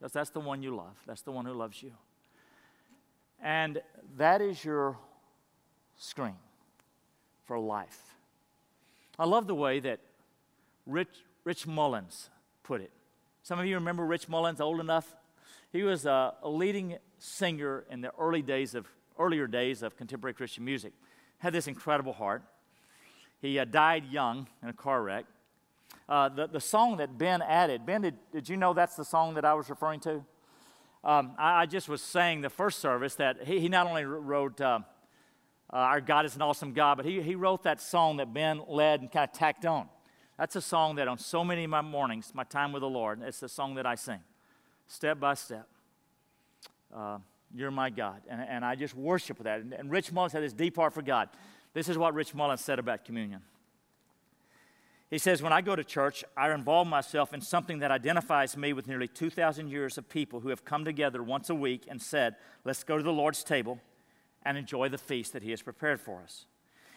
That's, 0.00 0.12
that's 0.12 0.30
the 0.30 0.40
one 0.40 0.62
you 0.62 0.74
love. 0.74 0.96
That's 1.06 1.22
the 1.22 1.32
one 1.32 1.44
who 1.44 1.52
loves 1.52 1.82
you. 1.82 1.92
And 3.42 3.80
that 4.16 4.40
is 4.40 4.64
your 4.64 4.96
screen 5.96 6.36
for 7.44 7.58
life. 7.58 8.16
I 9.18 9.26
love 9.26 9.46
the 9.46 9.54
way 9.54 9.80
that 9.80 10.00
Rich, 10.86 11.24
Rich 11.44 11.66
Mullins 11.66 12.30
put 12.62 12.80
it. 12.80 12.90
Some 13.42 13.58
of 13.58 13.66
you 13.66 13.74
remember 13.76 14.04
Rich 14.04 14.28
Mullins, 14.28 14.60
old 14.60 14.80
enough? 14.80 15.16
He 15.72 15.82
was 15.82 16.06
a 16.06 16.34
leading 16.42 16.96
singer 17.18 17.84
in 17.90 18.00
the 18.00 18.12
early 18.18 18.42
days 18.42 18.74
of, 18.74 18.86
earlier 19.20 19.46
days 19.46 19.82
of 19.82 19.96
contemporary 19.96 20.34
Christian 20.34 20.64
music. 20.64 20.92
Had 21.38 21.52
this 21.52 21.66
incredible 21.66 22.12
heart. 22.12 22.42
He 23.40 23.58
uh, 23.58 23.64
died 23.64 24.06
young 24.10 24.48
in 24.62 24.68
a 24.68 24.72
car 24.72 25.02
wreck. 25.02 25.26
Uh, 26.08 26.28
the, 26.28 26.46
the 26.46 26.60
song 26.60 26.96
that 26.96 27.18
Ben 27.18 27.40
added, 27.42 27.86
Ben, 27.86 28.00
did, 28.02 28.16
did 28.32 28.48
you 28.48 28.56
know 28.56 28.72
that's 28.74 28.96
the 28.96 29.04
song 29.04 29.34
that 29.34 29.44
I 29.44 29.54
was 29.54 29.70
referring 29.70 30.00
to? 30.00 30.24
Um, 31.02 31.34
I, 31.38 31.62
I, 31.62 31.66
just 31.66 31.88
was 31.88 32.02
saying 32.02 32.40
the 32.40 32.50
first 32.50 32.80
service 32.80 33.14
that 33.14 33.46
he, 33.46 33.60
he 33.60 33.68
not 33.68 33.86
only 33.86 34.04
wrote 34.04 34.60
uh, 34.60 34.80
uh, 35.72 35.76
Our 35.76 36.00
God 36.00 36.26
is 36.26 36.36
an 36.36 36.42
Awesome 36.42 36.72
God, 36.72 36.96
but 36.96 37.06
he, 37.06 37.22
he 37.22 37.34
wrote 37.34 37.62
that 37.62 37.80
song 37.80 38.18
that 38.18 38.34
Ben 38.34 38.60
led 38.68 39.00
and 39.00 39.10
kind 39.10 39.28
of 39.28 39.32
tacked 39.32 39.64
on. 39.64 39.88
That's 40.36 40.56
a 40.56 40.60
song 40.60 40.96
that 40.96 41.08
on 41.08 41.16
so 41.16 41.44
many 41.44 41.64
of 41.64 41.70
my 41.70 41.80
mornings, 41.80 42.32
my 42.34 42.44
time 42.44 42.72
with 42.72 42.80
the 42.80 42.88
Lord, 42.88 43.22
it's 43.22 43.40
the 43.40 43.48
song 43.48 43.76
that 43.76 43.86
I 43.86 43.94
sing, 43.94 44.20
step 44.88 45.20
by 45.20 45.34
step. 45.34 45.68
Uh, 46.94 47.18
you're 47.54 47.70
my 47.70 47.90
God. 47.90 48.22
And, 48.28 48.40
and 48.40 48.64
I 48.64 48.74
just 48.74 48.94
worship 48.94 49.38
with 49.38 49.44
that. 49.44 49.60
And, 49.60 49.72
and 49.72 49.90
Rich 49.90 50.12
Mullins 50.12 50.32
had 50.32 50.42
this 50.42 50.52
deep 50.52 50.76
heart 50.76 50.92
for 50.92 51.02
God. 51.02 51.28
This 51.72 51.88
is 51.88 51.98
what 51.98 52.14
Rich 52.14 52.34
Mullins 52.34 52.60
said 52.60 52.78
about 52.78 53.04
communion. 53.04 53.42
He 55.10 55.18
says, 55.18 55.42
When 55.42 55.52
I 55.52 55.60
go 55.60 55.74
to 55.74 55.82
church, 55.82 56.24
I 56.36 56.52
involve 56.52 56.86
myself 56.86 57.34
in 57.34 57.40
something 57.40 57.80
that 57.80 57.90
identifies 57.90 58.56
me 58.56 58.72
with 58.72 58.86
nearly 58.86 59.08
2,000 59.08 59.68
years 59.68 59.98
of 59.98 60.08
people 60.08 60.40
who 60.40 60.50
have 60.50 60.64
come 60.64 60.84
together 60.84 61.22
once 61.22 61.50
a 61.50 61.54
week 61.54 61.86
and 61.88 62.00
said, 62.00 62.36
Let's 62.64 62.84
go 62.84 62.96
to 62.96 63.02
the 63.02 63.12
Lord's 63.12 63.42
table 63.42 63.80
and 64.44 64.56
enjoy 64.56 64.88
the 64.88 64.98
feast 64.98 65.32
that 65.32 65.42
He 65.42 65.50
has 65.50 65.62
prepared 65.62 66.00
for 66.00 66.22
us. 66.22 66.46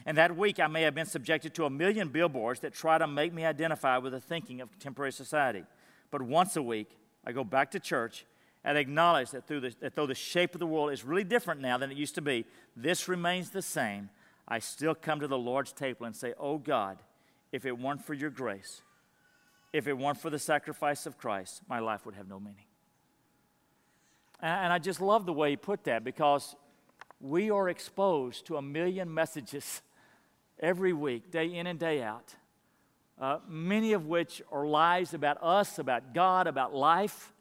And 0.06 0.18
that 0.18 0.36
week, 0.38 0.60
I 0.60 0.68
may 0.68 0.84
have 0.84 0.94
been 0.94 1.06
subjected 1.06 1.54
to 1.56 1.66
a 1.66 1.70
million 1.70 2.10
billboards 2.10 2.60
that 2.60 2.74
try 2.74 2.98
to 2.98 3.08
make 3.08 3.34
me 3.34 3.46
identify 3.46 3.98
with 3.98 4.12
the 4.13 4.20
thinking 4.20 4.62
of 4.62 4.70
contemporary 4.70 5.13
society. 5.13 5.63
But 6.12 6.22
once 6.22 6.56
a 6.56 6.62
week, 6.62 6.98
I 7.26 7.32
go 7.32 7.44
back 7.44 7.72
to 7.72 7.80
church 7.80 8.26
and 8.63 8.78
acknowledge 8.78 9.32
that, 9.32 9.45
through 9.47 9.60
the, 9.60 9.76
that 9.82 9.95
though 9.95 10.06
the 10.06 10.15
shape 10.15 10.54
of 10.56 10.60
the 10.60 10.67
world 10.67 10.91
is 10.91 11.04
really 11.04 11.23
different 11.23 11.60
now 11.62 11.78
than 11.78 11.91
it 11.91 11.97
used 11.97 12.15
to 12.15 12.21
be, 12.21 12.45
this 12.76 13.08
remains 13.08 13.49
the 13.49 13.62
same. 13.62 14.10
I 14.47 14.60
still 14.60 14.95
come 14.95 15.19
to 15.19 15.28
the 15.28 15.38
Lord's 15.38 15.73
table 15.73 16.06
and 16.06 16.15
say, 16.15 16.34
Oh 16.39 16.58
God, 16.58 16.99
if 17.52 17.65
it 17.65 17.78
weren't 17.78 18.06
for 18.06 18.13
your 18.13 18.30
grace, 18.30 18.82
if 19.73 19.88
it 19.88 19.97
weren't 19.97 20.17
for 20.17 20.30
the 20.30 20.39
sacrifice 20.39 21.06
of 21.06 21.17
Christ, 21.17 21.62
my 21.67 21.80
life 21.80 22.06
would 22.06 22.15
have 22.15 22.28
no 22.28 22.39
meaning. 22.39 22.65
And 24.41 24.73
I 24.73 24.80
just 24.80 25.02
love 25.02 25.26
the 25.26 25.34
way 25.34 25.52
he 25.52 25.56
put 25.56 25.86
that 25.86 26.04
because 26.04 26.56
we 27.21 27.49
are 27.49 27.69
exposed 27.69 28.45
to 28.47 28.58
a 28.58 28.62
million 28.62 29.13
messages 29.13 29.82
every 30.60 30.93
week, 30.93 31.32
day 31.32 31.54
in 31.54 31.67
and 31.67 31.80
day 31.80 32.02
out, 32.04 32.36
uh, 33.19 33.39
many 33.47 33.93
of 33.93 34.06
which 34.06 34.41
are 34.52 34.65
lies 34.65 35.13
about 35.13 35.38
us, 35.41 35.80
about 35.80 36.13
God, 36.13 36.47
about 36.47 36.73
life, 36.73 37.33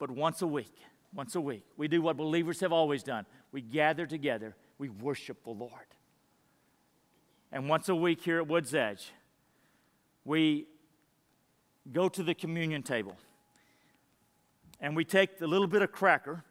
but 0.00 0.10
once 0.10 0.40
a 0.40 0.46
week, 0.46 0.74
once 1.14 1.36
a 1.36 1.40
week, 1.40 1.62
we 1.76 1.86
do 1.86 2.00
what 2.00 2.16
believers 2.16 2.58
have 2.60 2.72
always 2.72 3.02
done. 3.02 3.26
We 3.52 3.60
gather 3.60 4.06
together, 4.06 4.56
we 4.78 4.88
worship 4.88 5.44
the 5.44 5.50
Lord. 5.50 5.72
And 7.52 7.68
once 7.68 7.88
a 7.88 7.94
week 7.94 8.22
here 8.22 8.38
at 8.38 8.48
Woods 8.48 8.74
Edge, 8.74 9.12
we 10.24 10.66
go 11.92 12.08
to 12.08 12.22
the 12.22 12.34
communion 12.34 12.82
table 12.82 13.16
and 14.80 14.96
we 14.96 15.04
take 15.04 15.38
the 15.38 15.46
little 15.46 15.66
bit 15.66 15.82
of 15.82 15.92
cracker 15.92 16.44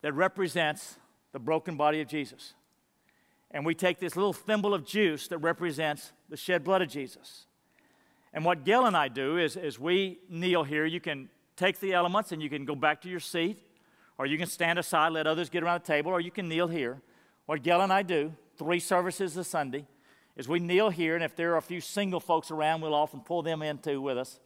that 0.00 0.14
represents 0.14 0.96
the 1.32 1.38
broken 1.38 1.76
body 1.76 2.00
of 2.00 2.08
Jesus. 2.08 2.54
And 3.50 3.66
we 3.66 3.74
take 3.74 3.98
this 3.98 4.16
little 4.16 4.32
thimble 4.32 4.72
of 4.72 4.86
juice 4.86 5.28
that 5.28 5.38
represents 5.38 6.12
the 6.30 6.36
shed 6.36 6.64
blood 6.64 6.80
of 6.80 6.88
Jesus. 6.88 7.46
And 8.32 8.44
what 8.44 8.64
Gail 8.64 8.86
and 8.86 8.96
I 8.96 9.08
do 9.08 9.36
is, 9.36 9.56
is 9.56 9.78
we 9.78 10.20
kneel 10.30 10.62
here. 10.62 10.86
You 10.86 11.00
can 11.00 11.28
take 11.58 11.80
the 11.80 11.92
elements 11.92 12.32
and 12.32 12.40
you 12.42 12.48
can 12.48 12.64
go 12.64 12.74
back 12.74 13.02
to 13.02 13.08
your 13.08 13.20
seat, 13.20 13.58
or 14.16 14.26
you 14.26 14.38
can 14.38 14.46
stand 14.46 14.78
aside, 14.78 15.12
let 15.12 15.26
others 15.26 15.50
get 15.50 15.62
around 15.62 15.82
the 15.82 15.86
table, 15.86 16.10
or 16.10 16.20
you 16.20 16.30
can 16.30 16.48
kneel 16.48 16.68
here. 16.68 17.02
What 17.46 17.62
Gail 17.62 17.80
and 17.82 17.92
I 17.92 18.02
do, 18.02 18.32
three 18.56 18.80
services 18.80 19.36
a 19.36 19.44
Sunday, 19.44 19.86
is 20.36 20.48
we 20.48 20.60
kneel 20.60 20.90
here, 20.90 21.14
and 21.14 21.24
if 21.24 21.36
there 21.36 21.52
are 21.54 21.56
a 21.56 21.62
few 21.62 21.80
single 21.80 22.20
folks 22.20 22.50
around, 22.50 22.80
we'll 22.80 22.94
often 22.94 23.20
pull 23.20 23.42
them 23.42 23.62
in 23.62 23.78
too 23.78 24.00
with 24.00 24.16
us. 24.16 24.40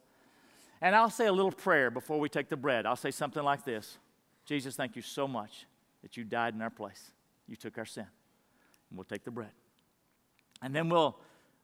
And 0.81 0.95
I'll 0.95 1.09
say 1.09 1.27
a 1.27 1.31
little 1.31 1.51
prayer 1.51 1.89
before 1.89 2.19
we 2.19 2.27
take 2.29 2.49
the 2.49 2.57
bread. 2.57 2.85
I'll 2.85 2.95
say 2.95 3.11
something 3.11 3.43
like 3.43 3.63
this 3.63 3.97
Jesus, 4.45 4.75
thank 4.75 4.95
you 4.95 5.01
so 5.01 5.27
much 5.27 5.65
that 6.01 6.17
you 6.17 6.23
died 6.23 6.53
in 6.55 6.61
our 6.61 6.69
place. 6.69 7.11
You 7.47 7.55
took 7.55 7.77
our 7.77 7.85
sin. 7.85 8.07
And 8.89 8.97
we'll 8.97 9.05
take 9.05 9.23
the 9.23 9.31
bread. 9.31 9.51
And 10.61 10.75
then 10.75 10.89
we'll 10.89 11.15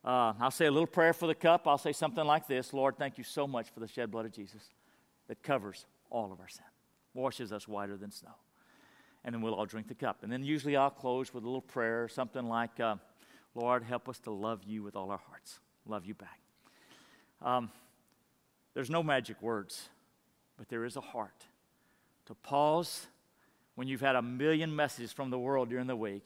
Uh, 0.03 0.33
I'll 0.39 0.51
say 0.51 0.65
a 0.65 0.71
little 0.71 0.87
prayer 0.87 1.13
for 1.13 1.27
the 1.27 1.35
cup. 1.35 1.67
I'll 1.67 1.77
say 1.77 1.91
something 1.93 2.25
like 2.25 2.47
this 2.47 2.73
Lord, 2.73 2.97
thank 2.97 3.17
you 3.17 3.23
so 3.23 3.45
much 3.47 3.69
for 3.69 3.81
the 3.81 3.87
shed 3.87 4.09
blood 4.09 4.25
of 4.25 4.31
Jesus 4.31 4.69
that 5.29 5.41
covers 5.41 5.85
all 6.09 6.33
of 6.33 6.41
our 6.41 6.49
sin, 6.49 6.65
washes 7.13 7.53
us 7.53 7.67
whiter 7.67 7.95
than 7.95 8.11
snow. 8.11 8.35
And 9.23 9.33
then 9.33 9.41
we'll 9.41 9.53
all 9.53 9.65
drink 9.65 9.87
the 9.87 9.95
cup. 9.95 10.23
And 10.23 10.31
then 10.31 10.43
usually 10.43 10.75
I'll 10.75 10.89
close 10.89 11.33
with 11.33 11.43
a 11.43 11.47
little 11.47 11.61
prayer, 11.61 12.07
something 12.07 12.47
like, 12.47 12.79
uh, 12.79 12.95
Lord, 13.55 13.83
help 13.83 14.09
us 14.09 14.19
to 14.19 14.31
love 14.31 14.63
you 14.65 14.83
with 14.83 14.95
all 14.95 15.11
our 15.11 15.21
hearts, 15.29 15.59
love 15.85 16.05
you 16.05 16.13
back. 16.13 16.39
Um, 17.41 17.69
there's 18.73 18.89
no 18.89 19.03
magic 19.03 19.41
words, 19.41 19.89
but 20.57 20.67
there 20.67 20.83
is 20.83 20.95
a 20.95 21.01
heart 21.01 21.45
to 22.25 22.35
pause 22.35 23.07
when 23.75 23.87
you've 23.87 24.01
had 24.01 24.15
a 24.15 24.21
million 24.21 24.75
messages 24.75 25.11
from 25.11 25.29
the 25.29 25.39
world 25.39 25.69
during 25.69 25.87
the 25.87 25.95
week. 25.95 26.25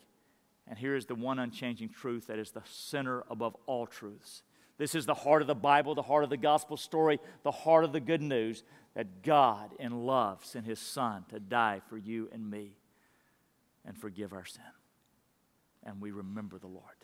And 0.68 0.78
here 0.78 0.96
is 0.96 1.06
the 1.06 1.16
one 1.16 1.40
unchanging 1.40 1.90
truth 1.90 2.28
that 2.28 2.40
is 2.40 2.52
the 2.52 2.64
center 2.66 3.24
above 3.30 3.56
all 3.66 3.86
truths. 3.86 4.44
This 4.78 4.96
is 4.96 5.06
the 5.06 5.14
heart 5.14 5.42
of 5.42 5.48
the 5.48 5.56
Bible, 5.56 5.94
the 5.94 6.02
heart 6.02 6.24
of 6.24 6.30
the 6.30 6.38
gospel 6.38 6.78
story, 6.78 7.20
the 7.44 7.52
heart 7.52 7.84
of 7.84 7.92
the 7.92 8.00
good 8.00 8.22
news 8.22 8.64
that 8.96 9.24
God, 9.24 9.72
in 9.80 10.06
love, 10.06 10.46
sent 10.46 10.66
his 10.66 10.80
Son 10.80 11.26
to 11.30 11.40
die 11.40 11.82
for 11.90 11.98
you 11.98 12.30
and 12.32 12.50
me 12.50 12.78
and 13.86 13.98
forgive 13.98 14.34
our 14.34 14.46
sin. 14.46 14.64
And 15.84 16.02
we 16.02 16.12
remember 16.12 16.60
the 16.60 16.68
Lord. 16.68 17.03